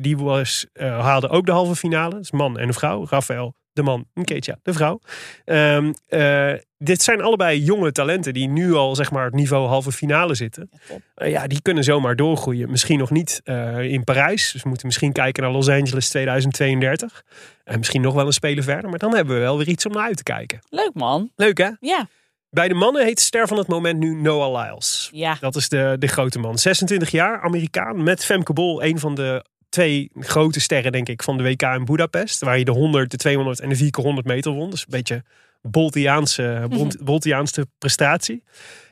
[0.00, 2.16] die was, haalde ook de halve finale.
[2.16, 3.06] Dus man en een vrouw.
[3.08, 4.06] Rafael, de man.
[4.14, 5.00] En Ketia, de vrouw.
[5.44, 9.92] Ehm, eh, dit zijn allebei jonge talenten die nu al zeg maar het niveau halve
[9.92, 10.70] finale zitten.
[10.88, 11.00] top.
[11.14, 12.70] Eh, ja, die kunnen zomaar doorgroeien.
[12.70, 14.52] Misschien nog niet eh, in Parijs.
[14.52, 17.22] Dus we moeten misschien kijken naar Los Angeles 2032.
[17.64, 18.90] En misschien nog wel een spelen verder.
[18.90, 20.58] Maar dan hebben we wel weer iets om naar uit te kijken.
[20.68, 21.30] leuk man.
[21.36, 21.70] Leuk hè?
[21.80, 22.08] Ja,
[22.50, 25.08] Bij de mannen heet ster van het moment nu Noah Lyles.
[25.12, 25.36] ja.
[25.40, 26.58] Dat is de, de grote man.
[26.58, 28.02] 26 jaar, Amerikaan.
[28.02, 29.44] Met Femke Bol, een van de
[29.74, 32.40] twee grote sterren, denk ik, van de WK in Budapest.
[32.40, 34.70] Waar je de 100, de 200 en de 400 meter won.
[34.70, 35.22] Dus een beetje
[35.62, 38.42] Boltiaanse, Bolt- Boltiaanse prestatie.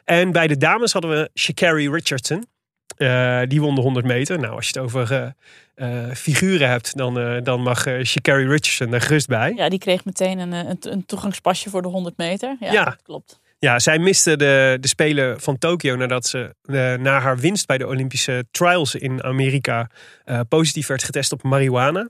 [0.04, 2.44] En bij de dames hadden we Sha'Carri Richardson.
[2.96, 4.38] Eh, die won de 100 meter.
[4.38, 5.28] Nou, als je het over eh,
[6.08, 9.52] eh, figuren hebt, dan, eh, dan mag Sha'Carri Richardson daar gerust bij.
[9.56, 12.56] ja, die kreeg meteen een, eh, een, een toegangspasje voor de 100 meter.
[12.60, 12.84] Ja, Ja.
[12.84, 13.40] dat klopt.
[13.64, 17.78] Ja, zij miste de, de Spelen van Tokio nadat ze eh, na haar winst bij
[17.78, 19.90] de Olympische trials in Amerika
[20.24, 22.08] eh, positief werd getest op marihuana.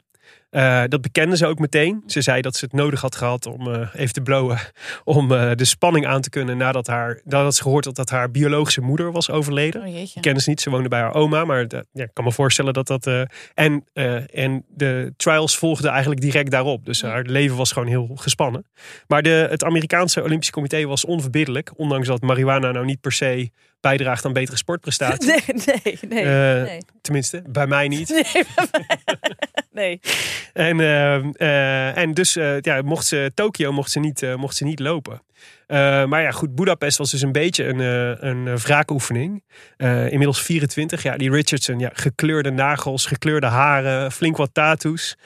[0.53, 2.03] Eh, dat bekende ze ook meteen.
[2.07, 4.59] Ze zei dat ze het nodig had gehad om eh, even te blowen.
[5.05, 8.31] Om eh, de spanning aan te kunnen nadat, haar, nadat ze gehoord had dat haar
[8.31, 9.87] biologische moeder was overleden.
[9.87, 11.45] Oh kende ze niet, ze woonde bij haar oma.
[11.45, 13.07] Maar de- ja, ik kan me voorstellen dat dat...
[13.55, 13.85] en,
[14.33, 16.85] en de trials volgden eigenlijk direct daarop.
[16.85, 18.65] Dus haar leven was gewoon heel gespannen.
[19.07, 21.71] Maar de, het Amerikaanse Olympisch Comité was onverbiddelijk.
[21.77, 23.51] Ondanks dat marihuana nou niet per se
[23.81, 25.27] bijdraagt aan betere sportprestaties.
[25.47, 26.65] Nee, nee, nee.
[26.65, 26.81] Nee.
[27.01, 28.09] Tenminste, bij mij niet.
[29.73, 30.01] Nee, nee.
[30.53, 34.57] En, ehm, eh, en dus eh, ja, mocht ze, Tokio mocht ze niet, eh, mocht
[34.57, 35.23] ze niet lopen.
[35.73, 39.43] Eh, maar ja, goed, Budapest was dus een beetje een, eh, een eh, wraakoefening.
[39.77, 41.03] Inmiddels 24.
[41.03, 45.17] Ja, die Richardson, ja, gekleurde nagels, gekleurde haren, flink wat tattoos.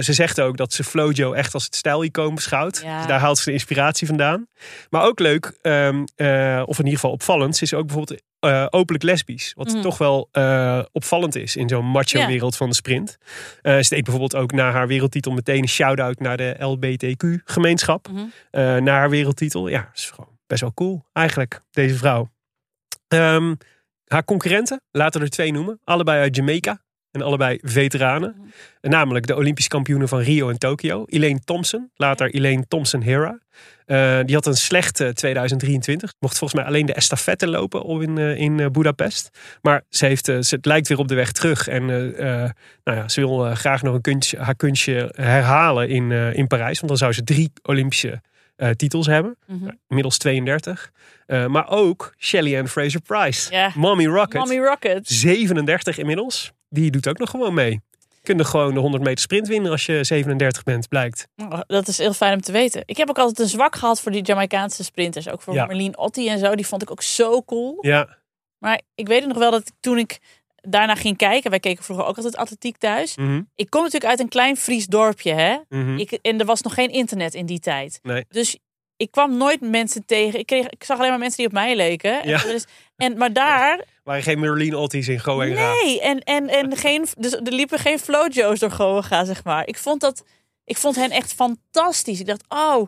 [0.00, 2.80] Ze zegt ook dat ze Flojo echt als het stijlicoon beschouwt.
[2.84, 2.96] Ja.
[2.98, 4.46] Dus daar haalt ze de inspiratie vandaan.
[4.90, 8.22] Maar ook leuk, ehm, eh, of in ieder geval opvallend, ze is ook bijvoorbeeld
[8.70, 9.52] openlijk lesbisch.
[9.56, 9.80] Wat Mhm.
[9.80, 10.28] toch wel
[10.92, 13.16] opvallend is in zo'n macho-wereld van de sprint.
[13.62, 18.08] Ze deed bijvoorbeeld ook na haar wereldtitel meteen een shout-out naar de LBTQ-gemeenschap.
[18.08, 18.24] Mhm.
[18.84, 19.68] Na haar wereldtitel.
[19.68, 22.32] Ja, is gewoon best wel cool eigenlijk, deze vrouw.
[23.08, 23.54] Ehm,
[24.06, 25.80] haar concurrenten, laten we er twee noemen.
[25.84, 26.82] Allebei uit Jamaica
[27.14, 28.34] en allebei veteranen.
[28.36, 28.48] Mhm.
[28.80, 31.04] En Namelijk de Olympisch kampioenen van Rio en Tokio.
[31.06, 33.38] Elaine Thompson, later Elaine Thompson-Hera.
[33.86, 36.14] Eh, die had een slecht eh, 2023.
[36.18, 39.30] Mocht volgens mij alleen de estafette lopen op in, eh, in eh, Budapest.
[39.62, 41.68] Maar ze, heeft, ze het lijkt weer op de weg terug.
[41.68, 41.86] En
[42.84, 46.76] nou ja, ze wil graag nog een kunstje, haar kunstje herhalen in, in Parijs.
[46.76, 48.20] Want dan zou ze drie Olympische
[48.56, 49.36] eh, titels hebben.
[49.46, 49.70] Mhm.
[49.88, 50.90] Inmiddels 32.
[51.26, 53.52] Eh, maar ook Shelly Ann Fraser-Price.
[53.52, 53.72] Ja.
[53.74, 54.34] Mommy Rocket.
[54.40, 55.08] Mommy Rocket.
[55.08, 56.52] 37 inmiddels.
[56.68, 57.80] Die doet ook nog gewoon mee.
[57.98, 61.28] Je kunt gewoon de 100 meter sprint winnen als je 37 bent, blijkt.
[61.36, 62.82] Oh, Dat is heel fijn om te weten.
[62.86, 65.28] Ik heb ook altijd een zwak gehad voor die Jamaicaanse sprinters.
[65.28, 65.66] Ook voor Ja.
[65.66, 66.54] Marlene Otti en zo.
[66.54, 67.78] Die vond ik ook zo cool.
[67.80, 68.16] Ja.
[68.58, 70.18] Maar ik weet nog wel dat ik, toen ik
[70.66, 71.50] daarna ging kijken.
[71.50, 73.16] Wij keken vroeger ook altijd atletiek thuis.
[73.16, 73.42] Mhm.
[73.54, 75.32] Ik kom natuurlijk uit een klein Fries dorpje.
[75.32, 75.56] Hè?
[75.68, 75.98] Mhm.
[75.98, 77.98] ik, en er was nog geen internet in die tijd.
[78.02, 78.24] Nee.
[78.28, 78.58] Dus
[78.96, 80.38] ik kwam nooit mensen tegen.
[80.38, 82.22] Ik, kreeg, ik zag alleen maar mensen die op mij leken.
[82.22, 82.44] En, Ja.
[82.44, 85.72] is- en, maar daar, Waren geen Merlin Otti's in Go en Ra.
[85.72, 86.00] nee.
[86.00, 89.66] En, en, en geen, dus er liepen geen flowjoes door Goa, zeg maar.
[89.66, 90.24] Ik vond, dat,
[90.64, 92.20] ik vond hen echt fantastisch.
[92.20, 92.86] Ik dacht, oh,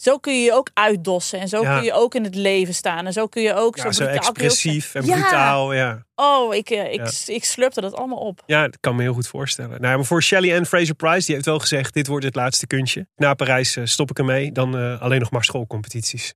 [0.00, 1.40] zo kun je je ook uitdossen.
[1.40, 1.74] En zo Ja.
[1.76, 3.06] kun je ook in het leven staan.
[3.06, 5.04] En zo kun je ook Ja, zo, zo expressief en.
[5.06, 5.12] Ja.
[5.12, 5.72] brutaal.
[5.72, 6.06] Ja.
[6.14, 8.42] Oh, ik, eh, ik, ik slurpte dat allemaal op.
[8.46, 9.80] ja, dat kan me heel goed voorstellen.
[9.80, 11.94] Nou, maar voor Shelly Ann Fraser-Price, die heeft wel gezegd...
[11.94, 13.06] dit wordt het laatste kunstje.
[13.16, 14.52] Na Parijs eh, stop ik ermee.
[14.52, 16.34] Dan eh, alleen nog maar schoolcompetities.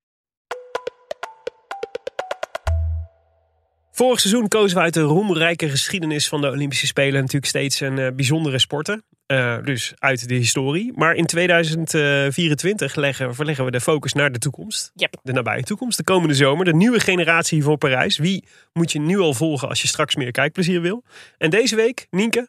[3.94, 7.98] Vorig seizoen kozen we uit de roemrijke geschiedenis van de Olympische Spelen natuurlijk steeds een
[7.98, 9.04] eh, bijzondere sporten.
[9.26, 10.92] Eh, dus uit de historie.
[10.94, 14.92] Maar in 2024 leggen, verleggen we de focus naar de toekomst.
[14.94, 15.16] Yep.
[15.22, 16.64] De nabije toekomst, de komende zomer.
[16.64, 18.18] De nieuwe generatie voor Parijs.
[18.18, 21.04] Wie moet je nu al volgen als je straks meer kijkplezier wil?
[21.38, 22.48] En deze week, Nienke,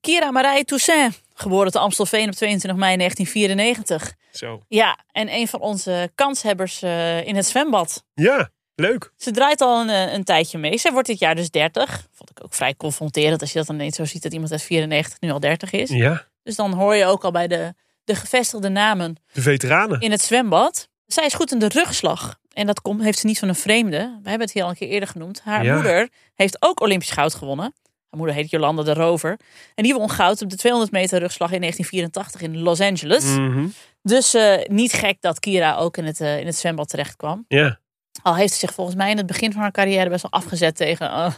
[0.00, 4.14] Kira Marije Toussaint, geboren te Amstelveen op 22 mei 1994.
[4.32, 4.62] Zo.
[4.68, 8.04] Ja, en een van onze kanshebbers eh, in het zwembad.
[8.14, 8.50] Ja,
[8.80, 9.12] leuk.
[9.16, 10.78] Ze draait al een, eh, een tijdje mee.
[10.78, 12.06] Zij wordt dit jaar dus 30.
[12.12, 14.62] Vond ik ook vrij confronterend als je dat dan ineens zo ziet dat iemand uit
[14.62, 15.90] 94 nu al 30 is.
[15.90, 17.74] Ja, Dus dan hoor je ook al bij de,
[18.04, 20.00] de gevestigde namen de veteranen.
[20.00, 20.88] in het zwembad.
[21.06, 22.38] Zij is goed in de rugslag.
[22.52, 23.98] En dat komt, heeft ze niet van een vreemde.
[24.22, 25.40] We hebben het hier al een keer eerder genoemd.
[25.44, 25.74] Haar Ja.
[25.74, 27.64] moeder heeft ook Olympisch goud gewonnen.
[28.10, 29.38] Haar moeder heet Jolanda de Rover.
[29.74, 33.24] En die won goud op de 200 meter rugslag in 1984 in Los Angeles.
[33.24, 33.66] Mhm.
[34.02, 37.44] Dus eh, niet gek dat Kira ook in het, eh, in het zwembad terecht kwam.
[37.48, 37.79] Ja,
[38.22, 40.76] Al heeft ze zich volgens mij in het begin van haar carrière best wel afgezet
[40.76, 41.06] tegen...
[41.06, 41.34] "Oh,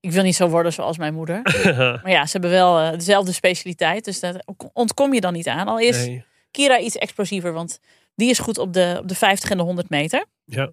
[0.00, 1.40] ik wil niet zo worden zoals mijn moeder.
[2.02, 4.04] maar ja, ze hebben wel eh, dezelfde specialiteit.
[4.04, 4.42] Dus daar
[4.72, 5.68] ontkom je dan niet aan.
[5.68, 6.24] Al is nee.
[6.50, 7.52] Kira iets explosiever.
[7.52, 7.78] Want
[8.14, 10.24] die is goed op de, op de 50 en de 100 meter.
[10.44, 10.72] Ja.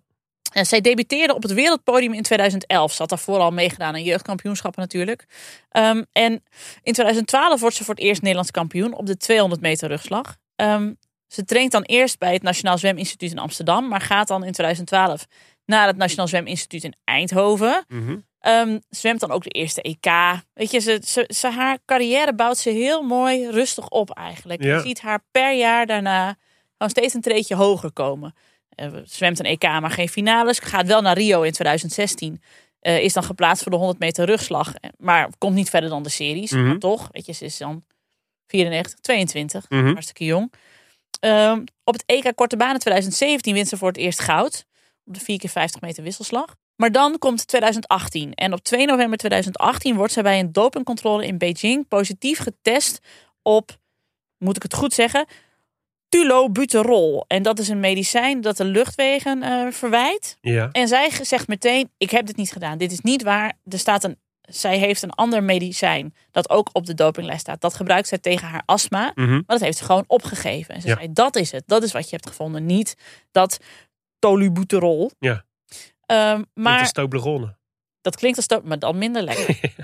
[0.51, 2.91] En zij debuteerde op het wereldpodium in 2011.
[2.91, 5.25] Ze had daarvoor al meegedaan aan jeugdkampioenschappen natuurlijk.
[5.69, 6.43] Ehm, en
[6.83, 10.37] in 2012 wordt ze voor het eerst Nederlands kampioen op de 200 meter rugslag.
[10.55, 10.93] Ehm,
[11.27, 13.87] ze traint dan eerst bij het Nationaal Zweminstituut in Amsterdam.
[13.87, 15.25] Maar gaat dan in 2012
[15.65, 17.85] naar het Nationaal Zweminstituut in Eindhoven.
[17.87, 18.17] Mhm.
[18.39, 20.41] Ehm, zwemt dan ook de eerste EK.
[20.53, 24.63] Weet je, ze, ze, ze, haar carrière bouwt ze heel mooi rustig op eigenlijk.
[24.63, 24.75] Ja.
[24.75, 26.37] Je ziet haar per jaar daarna
[26.71, 28.33] gewoon steeds een treedje hoger komen.
[28.69, 30.59] Eh, zwemt een EK, maar geen finales.
[30.59, 32.41] Gaat wel naar Rio in 2016.
[32.79, 34.73] Eh, is dan geplaatst voor de 100 meter rugslag.
[34.73, 36.51] Eh, Maar komt niet verder dan de series.
[36.51, 36.67] Mhm.
[36.67, 37.83] Maar toch, weet je, ze is dan
[38.47, 39.69] 94, 22.
[39.69, 39.85] Mhm.
[39.85, 40.53] Hartstikke jong.
[41.19, 44.65] Ehm, op het EK Korte Baan in 2017 wint ze voor het eerst goud.
[45.05, 46.55] Op de 4 keer 50 meter wisselslag.
[46.75, 48.33] Maar dan komt 2018.
[48.33, 52.99] En op 2 november 2018 wordt zij bij een dopingcontrole in Beijing positief getest
[53.41, 53.77] op,
[54.37, 55.25] moet ik het goed zeggen,
[56.09, 57.25] tulobuterol.
[57.27, 60.37] En dat is een medicijn dat de luchtwegen eh, verwijt.
[60.41, 60.69] Ja.
[60.71, 62.77] En zij zegt meteen, ik heb dit niet gedaan.
[62.77, 63.57] Dit is niet waar.
[63.69, 67.61] Er staat een zij heeft een ander medicijn dat ook op de dopinglijst staat.
[67.61, 69.11] Dat gebruikt zij tegen haar astma.
[69.15, 69.29] Mhm.
[69.31, 70.75] Maar dat heeft ze gewoon opgegeven.
[70.75, 70.95] En ze Ja.
[70.95, 71.63] zei, dat is het.
[71.67, 72.65] Dat is wat je hebt gevonden.
[72.65, 72.95] Niet
[73.31, 73.57] dat
[74.19, 75.11] tolubuterol.
[75.19, 75.45] Ja.
[76.07, 77.55] Met maar Toblerone.
[78.01, 79.59] dat klinkt als to- maar dan minder lekker.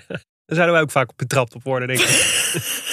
[0.45, 2.09] Daar zouden wij ook vaak betrapt op worden, denk ik.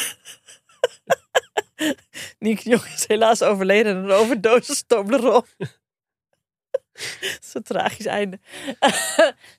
[2.39, 5.45] Nick de Jong is helaas overleden aan een overdosis Toblerone.
[7.21, 8.39] Dat is een tragisch einde.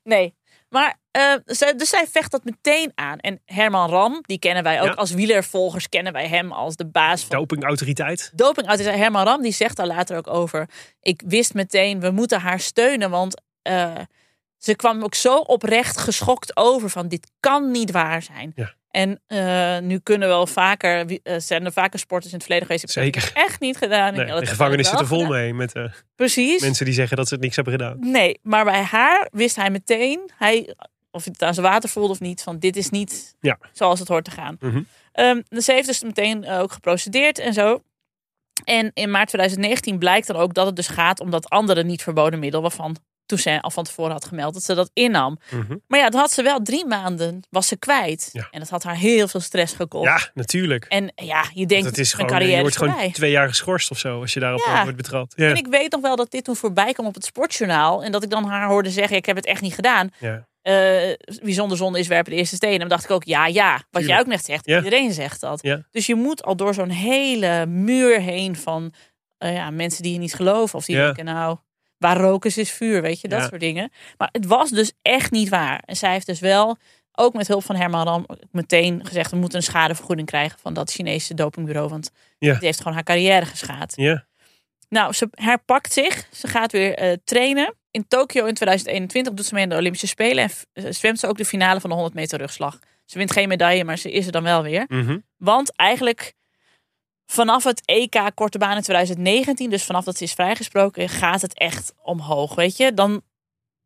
[0.03, 0.35] nee,
[0.71, 3.17] maar eh, zij, dus zij vecht dat meteen aan.
[3.19, 4.93] En Herman Ram, die kennen wij ook Ja.
[4.93, 8.31] als wielervolgers, kennen wij hem als de baas van Dopingautoriteit.
[8.35, 8.99] dopingautoriteit.
[8.99, 10.69] Herman Ram die zegt daar later ook over.
[11.01, 13.95] Ik wist meteen, we moeten haar steunen, want eh,
[14.57, 18.51] ze kwam ook zo oprecht geschokt over van dit kan niet waar zijn.
[18.55, 18.73] Ja.
[18.91, 22.93] En eh, nu kunnen wel vaker, eh, zijn er vaker sporters in het verleden geweest.
[22.93, 23.31] die Zeker.
[23.33, 24.13] Echt niet gedaan.
[24.13, 25.33] Nee, de gevangenis zit er vol gedaan.
[25.33, 25.83] mee met eh,
[26.15, 26.61] Precies.
[26.61, 27.97] mensen die zeggen dat ze het niks hebben gedaan.
[27.99, 30.75] Nee, maar bij haar wist hij meteen, hij,
[31.11, 33.57] of hij het aan zijn water voelde of niet, van dit is niet Ja.
[33.71, 34.55] zoals het hoort te gaan.
[34.59, 34.81] Mhm.
[35.11, 37.81] Ehm, dus ze heeft dus meteen ook geprocedeerd en zo.
[38.63, 42.03] En in maart 2019 blijkt dan ook dat het dus gaat om dat andere niet
[42.03, 42.95] verboden middel, waarvan
[43.31, 45.39] Toussaint al van tevoren had gemeld dat ze dat innam.
[45.51, 45.75] Mhm.
[45.87, 48.29] Maar ja, dan had ze wel drie maanden, was ze kwijt.
[48.31, 48.47] Ja.
[48.51, 50.05] En dat had haar heel veel stress gekost.
[50.05, 50.85] Ja, natuurlijk.
[50.85, 53.97] En ja, je denkt, Dat is gewoon, carrière je wordt gewoon twee jaar geschorst of
[53.97, 54.75] zo als je daarop Ja.
[54.75, 55.33] eh, wordt betrapt.
[55.35, 55.49] Ja.
[55.49, 58.03] En ik weet nog wel dat dit toen voorbij kwam op het sportjournaal.
[58.03, 60.09] En dat ik dan haar hoorde zeggen, ik heb het echt niet gedaan.
[60.19, 60.47] Ja.
[60.61, 62.73] eh wie zonder zonde is, werpen de eerste steen.
[62.73, 63.83] En dan dacht ik ook, ja, ja.
[63.91, 64.67] Wat jij ook net zegt.
[64.67, 65.67] Iedereen zegt dat.
[65.91, 68.93] Dus je moet al door zo'n hele muur heen van
[69.37, 70.77] eh, ja, mensen die je niet geloven.
[70.77, 71.57] Of die denken, nou,
[72.01, 73.01] waar roken is, is vuur.
[73.01, 73.47] Weet je, dat Ja.
[73.47, 73.91] soort dingen.
[74.17, 75.83] Maar het was dus echt niet waar.
[75.85, 76.77] En zij heeft dus wel,
[77.11, 79.31] ook met hulp van Herman Ram, meteen gezegd...
[79.31, 81.89] we moeten een schadevergoeding krijgen van dat Chinese dopingbureau.
[81.89, 82.53] Want Ja.
[82.53, 83.93] die heeft gewoon haar carrière geschaad.
[83.95, 84.25] Ja.
[84.89, 86.27] Nou, ze herpakt zich.
[86.31, 87.75] Ze gaat weer eh, trainen.
[87.91, 90.43] In Tokio in 2021 doet ze mee aan de Olympische Spelen.
[90.43, 92.79] En eh, zwemt ze ook de finale van de 100 meter rugslag.
[93.05, 94.85] Ze wint geen medaille, maar ze is er dan wel weer.
[94.87, 95.17] Mhm.
[95.37, 96.33] Want eigenlijk
[97.31, 101.53] vanaf het EK Korte Baan in 2019, dus vanaf dat ze is vrijgesproken, gaat het
[101.53, 102.55] echt omhoog.
[102.55, 103.21] Weet je, dan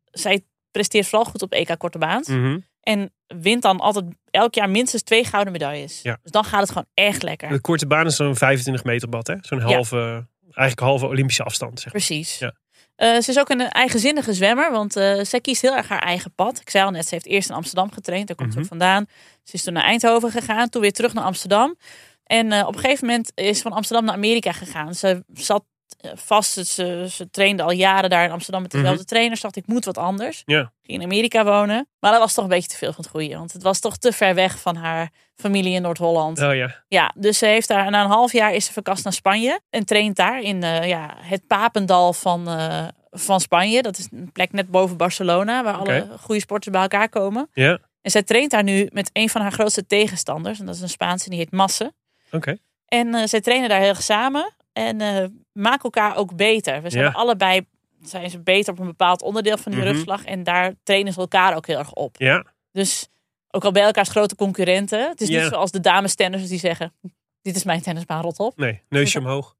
[0.04, 2.22] zij presteert vooral goed op EK Korte Baan.
[2.26, 2.58] Mhm.
[2.80, 6.02] En wint dan altijd elk jaar minstens twee gouden medailles.
[6.02, 6.18] Ja.
[6.22, 7.48] Dus dan gaat het gewoon echt lekker.
[7.48, 9.34] De korte baan is zo'n 25 meter bad, hè?
[9.40, 9.64] Zo'n Ja.
[9.64, 11.80] halve, eigenlijk halve Olympische afstand.
[11.80, 12.02] Zeg maar.
[12.02, 12.38] Precies.
[12.38, 12.54] Ja.
[12.96, 16.34] Eh, ze is ook een eigenzinnige zwemmer, want eh, zij kiest heel erg haar eigen
[16.34, 16.60] pad.
[16.60, 18.64] Ik zei al net, ze heeft eerst in Amsterdam getraind, daar komt ze Mhm.
[18.64, 19.06] ook vandaan.
[19.42, 21.76] Ze is toen naar Eindhoven gegaan, toen weer terug naar Amsterdam.
[22.26, 24.94] En eh, op een gegeven moment is ze van Amsterdam naar Amerika gegaan.
[24.94, 25.64] Ze zat
[26.00, 29.06] eh, vast, ze, ze trainde al jaren daar in Amsterdam met dezelfde Mhm.
[29.08, 29.40] trainers.
[29.40, 30.42] Dacht ik moet wat anders.
[30.44, 30.72] Ja.
[30.82, 31.88] Ging in Amerika wonen.
[32.00, 33.96] Maar dat was toch een beetje te veel van het goede, want het was toch
[33.96, 36.42] te ver weg van haar familie in Noord-Holland.
[36.42, 36.82] Oh ja.
[36.88, 39.84] Ja, dus ze heeft daar na een half jaar is ze verkast naar Spanje en
[39.84, 42.48] traint daar in eh, ja, het Papendal van,
[43.10, 43.82] van Spanje.
[43.82, 47.48] Dat is een plek net boven Barcelona, waar alle goede sporters bij elkaar komen.
[47.52, 47.78] Ja.
[48.02, 50.58] En zij traint daar nu met een van haar grootste tegenstanders.
[50.60, 51.92] En dat is een Spaanse, die heet Masse.
[52.86, 56.82] En eh, zij trainen daar heel erg samen en eh, maken elkaar ook beter.
[56.82, 57.10] We zijn Ja.
[57.10, 57.66] allebei
[58.02, 59.90] zijn ze beter op een bepaald onderdeel van die Mhm.
[59.90, 60.24] rugslag.
[60.24, 62.16] En daar trainen ze elkaar ook heel erg op.
[62.18, 62.44] Ja.
[62.72, 63.08] Dus
[63.50, 65.08] ook al bij elkaars grote concurrenten.
[65.08, 65.40] Het is Ja.
[65.42, 66.92] niet zoals de damestenners die zeggen...
[67.42, 68.56] dit is mijn tennisbaan, rot op.
[68.56, 69.56] Nee, neusje omhoog.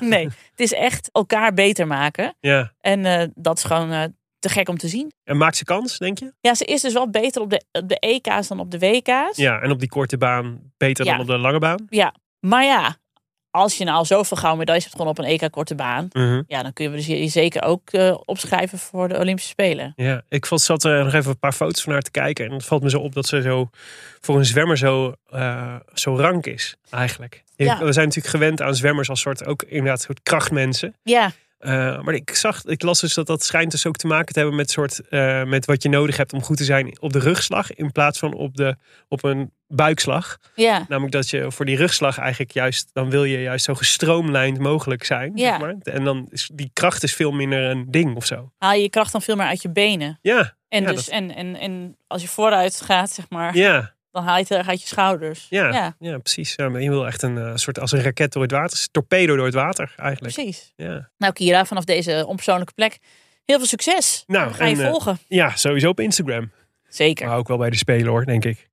[0.00, 2.34] nee, het is echt elkaar beter maken.
[2.40, 2.72] Ja.
[2.80, 4.14] En eh, dat is gewoon
[4.44, 5.12] te gek om te zien.
[5.24, 6.32] En maakt ze kans, denk je?
[6.40, 9.36] Ja, ze is dus wel beter op de, op de EK's dan op de WK's.
[9.36, 11.10] Ja, en op die korte baan beter Ja.
[11.12, 11.86] dan op de lange baan?
[11.88, 12.96] Ja, maar ja,
[13.50, 16.08] als je nou zoveel gouden medailles hebt gewoon op een EK korte baan...
[16.12, 16.42] Mhm.
[16.46, 19.92] ja, dan kun je dus je zeker ook eh, opschrijven voor de Olympische Spelen.
[19.96, 22.46] Ja, ik zat er nog even een paar foto's van haar te kijken.
[22.46, 23.68] En het valt me zo op dat ze zo
[24.20, 27.42] voor een zwemmer zo, eh, zo rank is, eigenlijk.
[27.56, 27.78] Ja.
[27.84, 30.94] We zijn natuurlijk gewend aan zwemmers als soort, ook inderdaad, soort krachtmensen.
[31.02, 31.32] Ja,
[31.64, 34.38] Eh, maar ik zag, ik las dus dat dat schijnt dus ook te maken te
[34.38, 37.18] hebben met, soort, eh, met wat je nodig hebt om goed te zijn op de
[37.18, 37.72] rugslag.
[37.72, 38.76] In plaats van op, de,
[39.08, 40.38] op een buikslag.
[40.54, 44.58] ja, Namelijk dat je voor die rugslag eigenlijk juist, dan wil je juist zo gestroomlijnd
[44.58, 45.32] mogelijk zijn.
[45.34, 45.48] Ja.
[45.50, 45.74] Zeg maar.
[45.82, 48.52] En dan is die kracht is veel minder een ding of zo.
[48.58, 50.18] haal je je kracht dan veel meer uit je benen.
[50.22, 53.92] Ja, En, Ja, dus, dat- en, en, en als je vooruit gaat, zeg maar, ja.
[54.14, 55.46] Dan haal je het heel erg uit je schouders.
[55.50, 56.18] Ja, ja ja.
[56.18, 56.52] precies.
[56.56, 58.78] Ja, je wil echt een eh, soort als een raket door het water.
[58.78, 60.34] Een torpedo door het water eigenlijk.
[60.34, 60.72] precies.
[60.76, 61.10] Ja.
[61.18, 62.98] Nou, Kira, vanaf deze onpersoonlijke plek,
[63.44, 64.24] heel veel succes.
[64.26, 65.18] Nou, gaan je en, eh, volgen.
[65.28, 66.52] ja, sowieso op Instagram.
[66.88, 67.26] Zeker.
[67.26, 68.68] Maar ook wel bij de Spelen hoor, denk ik.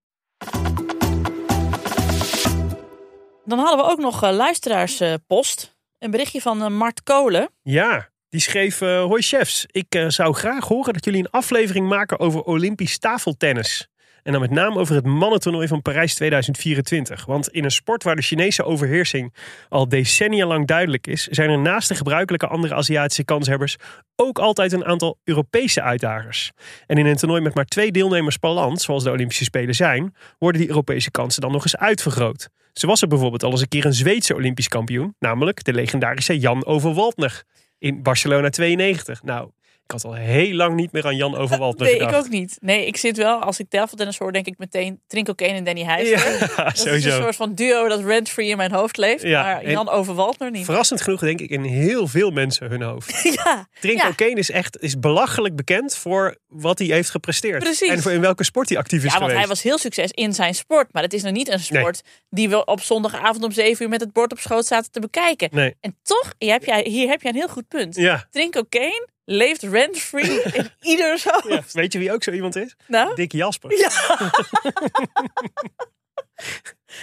[3.45, 5.75] Dan hadden we ook nog eh, luisteraarspost.
[5.99, 7.49] een berichtje van Mart Kolen.
[7.61, 12.41] Ja, die schreef: Hoi chefs, ik zou graag horen dat jullie een aflevering maken over
[12.41, 13.90] Olympisch tafeltennis.
[14.24, 17.26] En dan met name over het mannentoernooi van Parijs 2024.
[17.26, 19.34] Want in een sport waar de Chinese overheersing
[19.69, 23.76] al decennia lang duidelijk is, zijn er naast de gebruikelijke andere Aziatische kanshebbers
[24.15, 26.51] ook altijd een aantal Europese uitdagers.
[26.88, 30.15] En in een toernooi met maar twee deelnemers per land, zoals de Olympische Spelen zijn,
[30.38, 32.49] worden die Europese kansen dan nog eens uitvergroot.
[32.74, 36.39] Zo was er bijvoorbeeld al eens een keer een Zweedse Olympisch kampioen, namelijk de legendarische
[36.39, 37.43] Jan Overwaldner
[37.78, 39.24] in Barcelona 92.
[39.24, 39.49] Nou,
[39.93, 42.13] ik had al heel lang niet meer aan Jan Overwaldner Nee, gedacht.
[42.15, 42.57] ik ook niet.
[42.61, 45.83] Nee, ik zit wel, als ik tafeltennis hoor, denk ik meteen Trinko Kane en Danny
[45.83, 46.31] Heijsen.
[46.31, 47.09] Ja, dat is sowieso.
[47.15, 49.23] een soort van duo dat rent-free in mijn hoofd leeft.
[49.23, 50.65] Ja, maar Jan Overwaldner niet.
[50.65, 53.21] Verrassend genoeg denk ik in heel veel mensen hun hoofd.
[53.43, 54.13] ja, Trinko ja.
[54.13, 57.63] Kane is echt is belachelijk bekend voor wat hij heeft gepresteerd.
[57.63, 57.89] Precies.
[57.89, 59.39] En voor in welke sport hij actief is Ja, want geweest.
[59.39, 60.93] hij was heel succes in zijn sport.
[60.93, 64.01] Maar het is nog niet een sport die we op zondagavond om 7 uur met
[64.01, 65.49] het bord op schoot zaten te bekijken.
[65.51, 65.75] Nee.
[65.79, 67.95] En toch, hier heb, jij, hier heb jij een heel goed punt.
[67.95, 68.27] Ja.
[68.31, 71.29] Trinko Kane leeft rent-free in ieder zo.
[71.47, 72.75] Ja, weet je wie ook zo iemand is?
[72.88, 73.15] Nou?
[73.15, 73.71] Dick Jasper.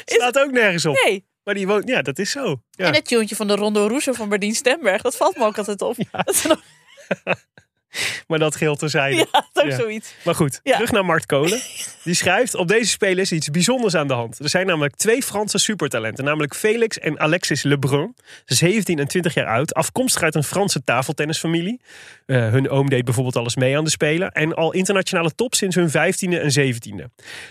[0.05, 1.01] Staat ook nergens op.
[1.05, 1.27] Nee.
[1.45, 2.63] Maar die woont, ja, dat is zo.
[2.71, 2.87] Ja.
[2.87, 5.83] En het tuentje van de Rondo Rousseau van Berdien Stemberg, dat valt me ook altijd
[5.83, 5.97] op.
[6.11, 6.63] Dat nog,
[8.27, 9.17] Maar dat geldt terzijde.
[9.17, 9.77] ja, dat is ook Ja.
[9.77, 10.15] zoiets.
[10.25, 10.73] Maar goed, Ja.
[10.75, 11.61] terug naar Mart Kolen.
[12.05, 14.39] Die schrijft, op deze spelen is iets bijzonders aan de hand.
[14.39, 16.25] Er zijn namelijk twee Franse supertalenten.
[16.25, 18.17] Namelijk Felix en Alexis Lebrun.
[18.45, 19.75] 17 en 20 jaar oud.
[19.75, 21.81] Afkomstig uit een Franse tafeltennisfamilie.
[22.27, 24.31] Eh, hun oom deed bijvoorbeeld alles mee aan de Spelen.
[24.33, 27.11] En al internationale top sinds hun 15e en 17e.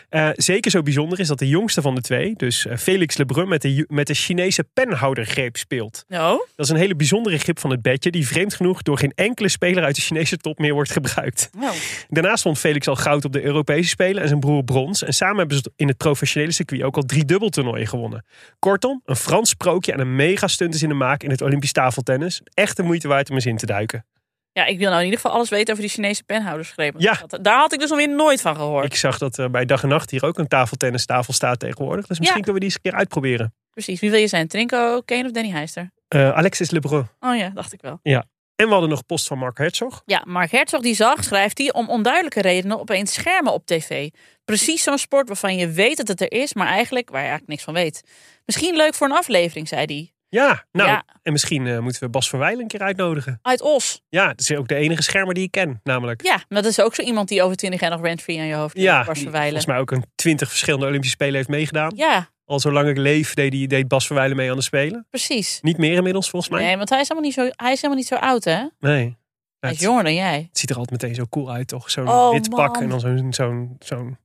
[0.09, 3.47] Eh, zeker zo bijzonder is dat de jongste van de twee, dus eh, Felix Lebrun,
[3.47, 6.05] met de, met de Chinese penhoudergreep speelt.
[6.07, 9.11] Nou, Dat is een hele bijzondere grip van het bedje, die vreemd genoeg door geen
[9.15, 11.49] enkele speler uit de Chinese top meer wordt gebruikt.
[11.57, 11.75] nou.
[12.09, 15.03] Daarnaast won Felix al goud op de Europese Spelen en zijn broer brons.
[15.03, 18.25] En samen hebben ze in het professionele circuit ook al drie dubbeltoernooien gewonnen.
[18.59, 21.71] Kortom, een Frans sprookje en een mega stunt is in de maak in het Olympisch
[21.71, 22.41] tafeltennis.
[22.53, 24.05] Echt de moeite waard om eens in te duiken.
[24.51, 27.01] Ja, ik wil nou in ieder geval alles weten over die Chinese penhoudersgrepen.
[27.01, 27.19] Ja.
[27.41, 28.85] Daar had ik dus alweer nooit van gehoord.
[28.85, 32.07] Ik zag dat er bij Dag en Nacht hier ook een tafeltennistafel staat tegenwoordig.
[32.07, 32.43] Dus misschien Ja.
[32.43, 33.53] kunnen we die eens een keer uitproberen.
[33.71, 33.99] Precies.
[33.99, 34.47] Wie wil je zijn?
[34.47, 35.91] Trinko, Kane of Danny Heister?
[36.07, 37.07] Eh, Alexis Lebrun.
[37.19, 37.99] Oh ja, dacht ik wel.
[38.03, 38.25] Ja.
[38.57, 40.01] En we hadden nog post van Mark Herzog.
[40.05, 44.09] Ja, Mark Herzog die zag, schrijft hij, om onduidelijke redenen opeens schermen op tv.
[44.45, 47.49] Precies zo'n sport waarvan je weet dat het er is, maar eigenlijk waar je eigenlijk
[47.49, 48.03] niks van weet.
[48.45, 50.11] Misschien leuk voor een aflevering, zei hij.
[50.29, 51.03] Ja, nou, Ja.
[51.23, 53.39] en misschien eh, moeten we Bas Verwijlen een keer uitnodigen.
[53.41, 54.01] Uit Os.
[54.09, 56.23] Ja, dat is ook de enige schermer die ik ken, namelijk.
[56.23, 58.53] Ja, maar dat is ook zo iemand die over 20 jaar nog rent-free aan je
[58.55, 58.77] hoofd.
[58.77, 59.43] Ja, Bas Verwijlen.
[59.47, 61.91] volgens mij ook een twintig verschillende Olympische Spelen heeft meegedaan.
[61.95, 65.05] Ja, Al zolang ik leef deed, die, deed Bas Verwijlen mee aan de Spelen.
[65.09, 65.59] precies.
[65.61, 66.63] Niet meer inmiddels, volgens mij.
[66.63, 68.65] Nee, want hij is helemaal niet zo, hij is helemaal niet zo oud, hè?
[68.79, 69.17] Nee.
[69.59, 70.45] Hij is jonger dan jij.
[70.49, 71.91] het ziet er altijd meteen zo cool uit, toch?
[71.91, 74.17] Zo'n Oh, wit pak en dan zo'n, zo'n, zo'n,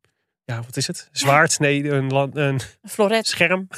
[0.44, 1.08] ja, wat is het?
[1.12, 1.58] Zwaard?
[1.58, 3.26] Nee, een, lan- een Floret.
[3.26, 3.68] scherm.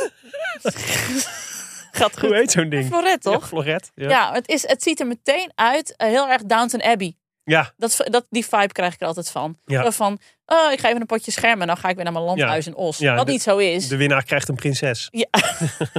[1.93, 2.37] Gaat Hoe goed.
[2.39, 2.87] heet zo'n ding?
[2.87, 3.41] Floret, toch?
[3.41, 3.91] Ja, floret.
[3.95, 4.09] Ja.
[4.09, 7.17] Ja, het, is, het ziet er meteen uit eh, heel erg Downton Abbey.
[7.45, 7.73] Ja.
[7.77, 9.59] Dat, dat, die vibe krijg ik er altijd van.
[9.65, 9.91] Ja.
[9.93, 12.25] Van, oh, ik ga even een potje schermen en dan ga ik weer naar mijn
[12.25, 12.71] landhuis Ja.
[12.71, 12.99] in Os.
[12.99, 13.89] Ja, Wat de- niet zo is.
[13.89, 15.09] De winnaar krijgt een prinses.
[15.11, 15.27] Ja.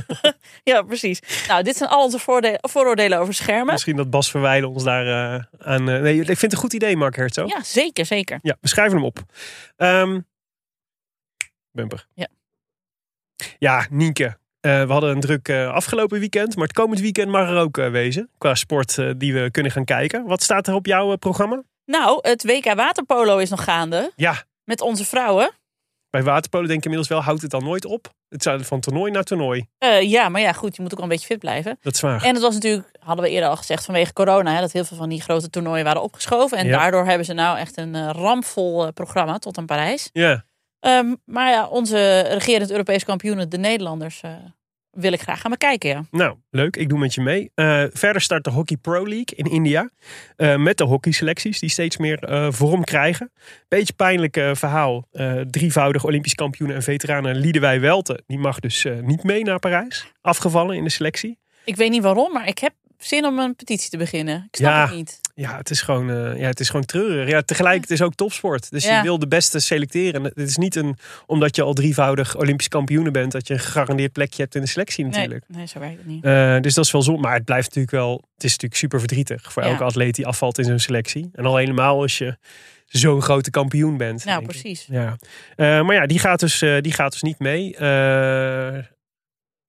[0.64, 1.20] ja, precies.
[1.48, 2.20] Nou, dit zijn al onze
[2.62, 3.74] vooroordelen over schermen.
[3.74, 5.90] Misschien dat Bas Verwijlen ons daar eh, aan...
[5.90, 7.50] eh, nee, ik vind het een goed idee, Mark Herzog.
[7.50, 8.40] Ja, zeker, zeker.
[8.42, 9.20] Ja, we schrijven hem op.
[9.76, 10.20] Ehm,
[11.72, 12.08] bumper.
[12.14, 12.28] Ja.
[13.60, 14.38] Ja, Nienke.
[14.66, 16.56] Eh, we hadden een druk eh, afgelopen weekend.
[16.56, 18.30] Maar het komend weekend mag er ook eh, wezen.
[18.38, 20.26] Qua sport die we kunnen gaan kijken.
[20.26, 21.64] Wat staat er op jouw programma?
[21.86, 24.12] Nou, het WK waterpolo is nog gaande.
[24.16, 25.52] Ja, Met onze vrouwen.
[26.10, 28.10] bij waterpolo denk ik inmiddels wel, houdt het dan nooit op.
[28.30, 29.66] Het zou van toernooi naar toernooi.
[30.02, 31.78] Ja, maar ja, goed, je moet ook wel een beetje fit blijven.
[31.82, 32.24] Dat is waar.
[32.24, 34.98] En het was natuurlijk, hadden we eerder al gezegd, vanwege corona, hè, dat heel veel
[34.98, 36.58] van die grote toernooien waren opgeschoven.
[36.58, 36.78] En Ja.
[36.78, 40.10] daardoor hebben ze nou echt een rampvol programma tot aan Parijs.
[40.14, 40.44] Ja,
[40.80, 44.32] Ehm, maar ja, onze regerend Europees kampioenen, de Nederlanders, eh,
[44.96, 45.90] wil ik graag gaan bekijken.
[45.90, 46.06] Ja.
[46.12, 46.76] nou, leuk.
[46.76, 47.52] Ik doe met je mee.
[47.56, 49.90] Eh, verder start de Hockey Pro League in India.
[50.36, 53.32] Eh, met de hockeyselecties die steeds meer eh, vorm krijgen.
[53.68, 55.08] Beetje pijnlijk verhaal.
[55.50, 58.24] Drievoudig Olympisch kampioen en veteranen Liedewij Welte.
[58.28, 60.12] Die mag dus niet mee naar Parijs.
[60.22, 61.38] Afgevallen in de selectie.
[61.66, 64.48] Ik weet niet waarom, maar ik heb zin om een petitie te beginnen.
[64.52, 64.86] Ik snap Ja.
[64.86, 65.20] het niet.
[65.38, 67.30] Ja, het is gewoon, eh, ja, het is gewoon treurig.
[67.30, 68.72] Ja, tegelijk, het is ook topsport.
[68.72, 68.98] Dus Ja.
[68.98, 70.24] je wil de beste selecteren.
[70.24, 74.12] Het is niet een, omdat je al drievoudig Olympisch kampioen bent, dat je een gegarandeerd
[74.12, 75.44] plekje hebt in de selectie natuurlijk.
[75.48, 76.24] Nee, nee, zo werkt het niet.
[76.24, 77.22] Eh, dus dat is wel zonde.
[77.22, 79.70] Maar het blijft natuurlijk wel, het is natuurlijk super verdrietig voor Ja.
[79.70, 81.30] elke atleet die afvalt in zo'n selectie.
[81.34, 82.38] En al helemaal als je
[82.86, 84.26] zo'n grote kampioen bent.
[84.26, 84.86] nou, precies.
[84.90, 85.16] Ja.
[85.56, 87.72] Eh, maar ja, die gaat dus, die gaat dus niet mee.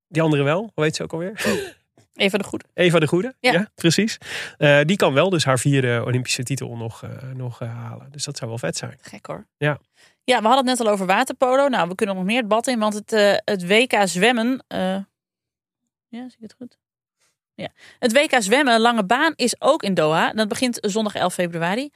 [0.09, 1.33] Die andere wel, hoe heet ze ook alweer?
[2.17, 2.65] Even de goede.
[2.75, 3.69] Eva de Goede, ja, Ja.
[3.75, 4.19] precies.
[4.59, 8.13] Eh, die kan wel dus haar vierde Olympische titel nog, eh, nog eh, halen.
[8.13, 8.99] Dus dat zou wel vet zijn.
[9.01, 9.47] Gek hoor.
[9.57, 9.79] Ja.
[10.25, 11.69] Ja, we hadden het net al over waterpolo.
[11.69, 13.11] Nou, we kunnen nog meer het bad in, want het,
[13.45, 14.65] het WK zwemmen.
[14.69, 15.09] ja,
[16.09, 16.79] zie ik het goed?
[17.55, 17.69] Ja.
[17.99, 20.33] Het WK zwemmen, lange baan, is ook in Doha.
[20.33, 21.91] Dat begint zondag 11 februari.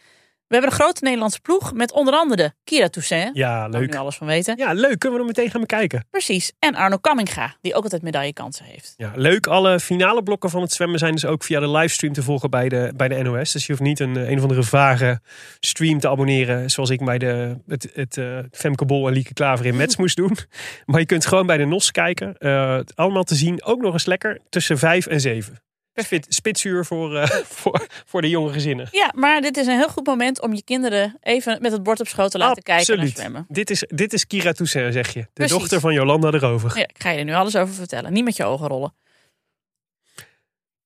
[0.51, 3.37] We hebben een grote Nederlandse ploeg met onder andere Kira Toussaint.
[3.37, 3.73] Ja, leuk.
[3.73, 4.57] Daar nu alles van weten.
[4.57, 4.99] Ja, leuk.
[4.99, 6.07] Kunnen we er meteen gaan bekijken.
[6.11, 6.53] Precies.
[6.59, 8.95] En Arno Kamminga, die ook altijd medaillekansen heeft.
[8.97, 9.47] Ja, leuk.
[9.47, 12.69] Alle finale blokken van het zwemmen zijn dus ook via de livestream te volgen bij
[12.69, 13.53] de, bij de NOS.
[13.53, 15.21] Dus je hoeft niet een, eh, een of andere vage
[15.61, 16.71] stream te abonneren.
[16.71, 20.17] Zoals ik bij de, het, het eh, Femke Bol en Lieke Klaver in Mets moest
[20.17, 20.37] doen.
[20.85, 22.37] Maar je kunt gewoon bij de NOS kijken.
[22.39, 23.65] Eh, allemaal te zien.
[23.65, 25.59] Ook nog eens lekker tussen vijf en zeven.
[25.93, 26.35] Perfect.
[26.35, 27.29] Spitsuur voor, eh,
[27.61, 28.89] voor, voor de jonge gezinnen.
[28.91, 32.01] Ja, maar dit is een heel goed moment om je kinderen even met het bord
[32.01, 32.87] op schoot te laten Absoluut.
[32.87, 33.45] kijken naar zwemmen.
[33.49, 35.27] Dit is, dit is Kira Toussaint, zeg je.
[35.33, 38.13] De dochter van Jolanda de Ja, ik ga je er nu alles over vertellen.
[38.13, 38.95] Niet met je ogen rollen.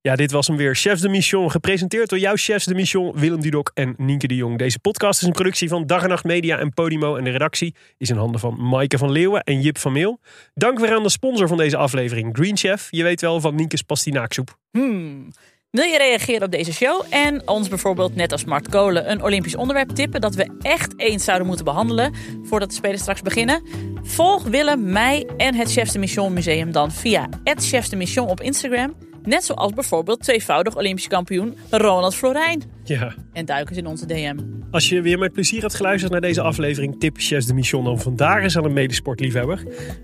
[0.06, 0.74] Ja, dit was hem weer.
[0.74, 4.58] Chefs de Mission, gepresenteerd door jouw chefs de Mission, Willem Dudok en Nienke de Jong.
[4.58, 7.16] Deze podcast is een productie van Dag en Nacht Media en Podimo.
[7.16, 10.20] En de redactie is in handen van Maaike van Leeuwen en Jip van Meel.
[10.54, 12.88] Dank weer aan de sponsor van deze aflevering, Green Chef.
[12.90, 14.58] Je weet wel van Nienke's pastinaaksoep.
[14.70, 15.28] Hmm.
[15.70, 19.56] Wil je reageren op deze show en ons bijvoorbeeld net als Mart Kolen een Olympisch
[19.56, 23.62] onderwerp tippen dat we echt eens zouden moeten behandelen voordat de Spelen straks beginnen?
[24.02, 28.28] Volg Willem, mij en het Chefs de Mission Museum dan via het Chefs de Mission
[28.28, 29.13] op Instagram.
[29.24, 32.62] Net zoals bijvoorbeeld tweevoudig Olympisch kampioen Ronald Florijn.
[32.84, 33.14] Ja.
[33.32, 34.36] En duik eens in onze DM.
[34.70, 38.00] Als je weer met plezier hebt geluisterd naar deze aflevering, tip Chefs de Mission dan
[38.00, 39.58] vandaag eens aan een medesportliefhebber.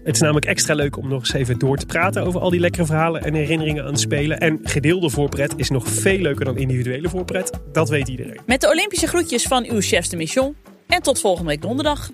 [0.04, 2.60] Het is namelijk extra leuk om nog eens even door te praten over al die
[2.60, 4.40] lekkere verhalen en herinneringen aan het spelen.
[4.40, 7.60] En gedeelde voorpret is nog veel leuker dan individuele voorpret.
[7.72, 8.40] Dat weet iedereen.
[8.46, 10.56] Met de Olympische groetjes van uw Chefs de Mission.
[10.86, 12.10] En tot volgende week donderdag.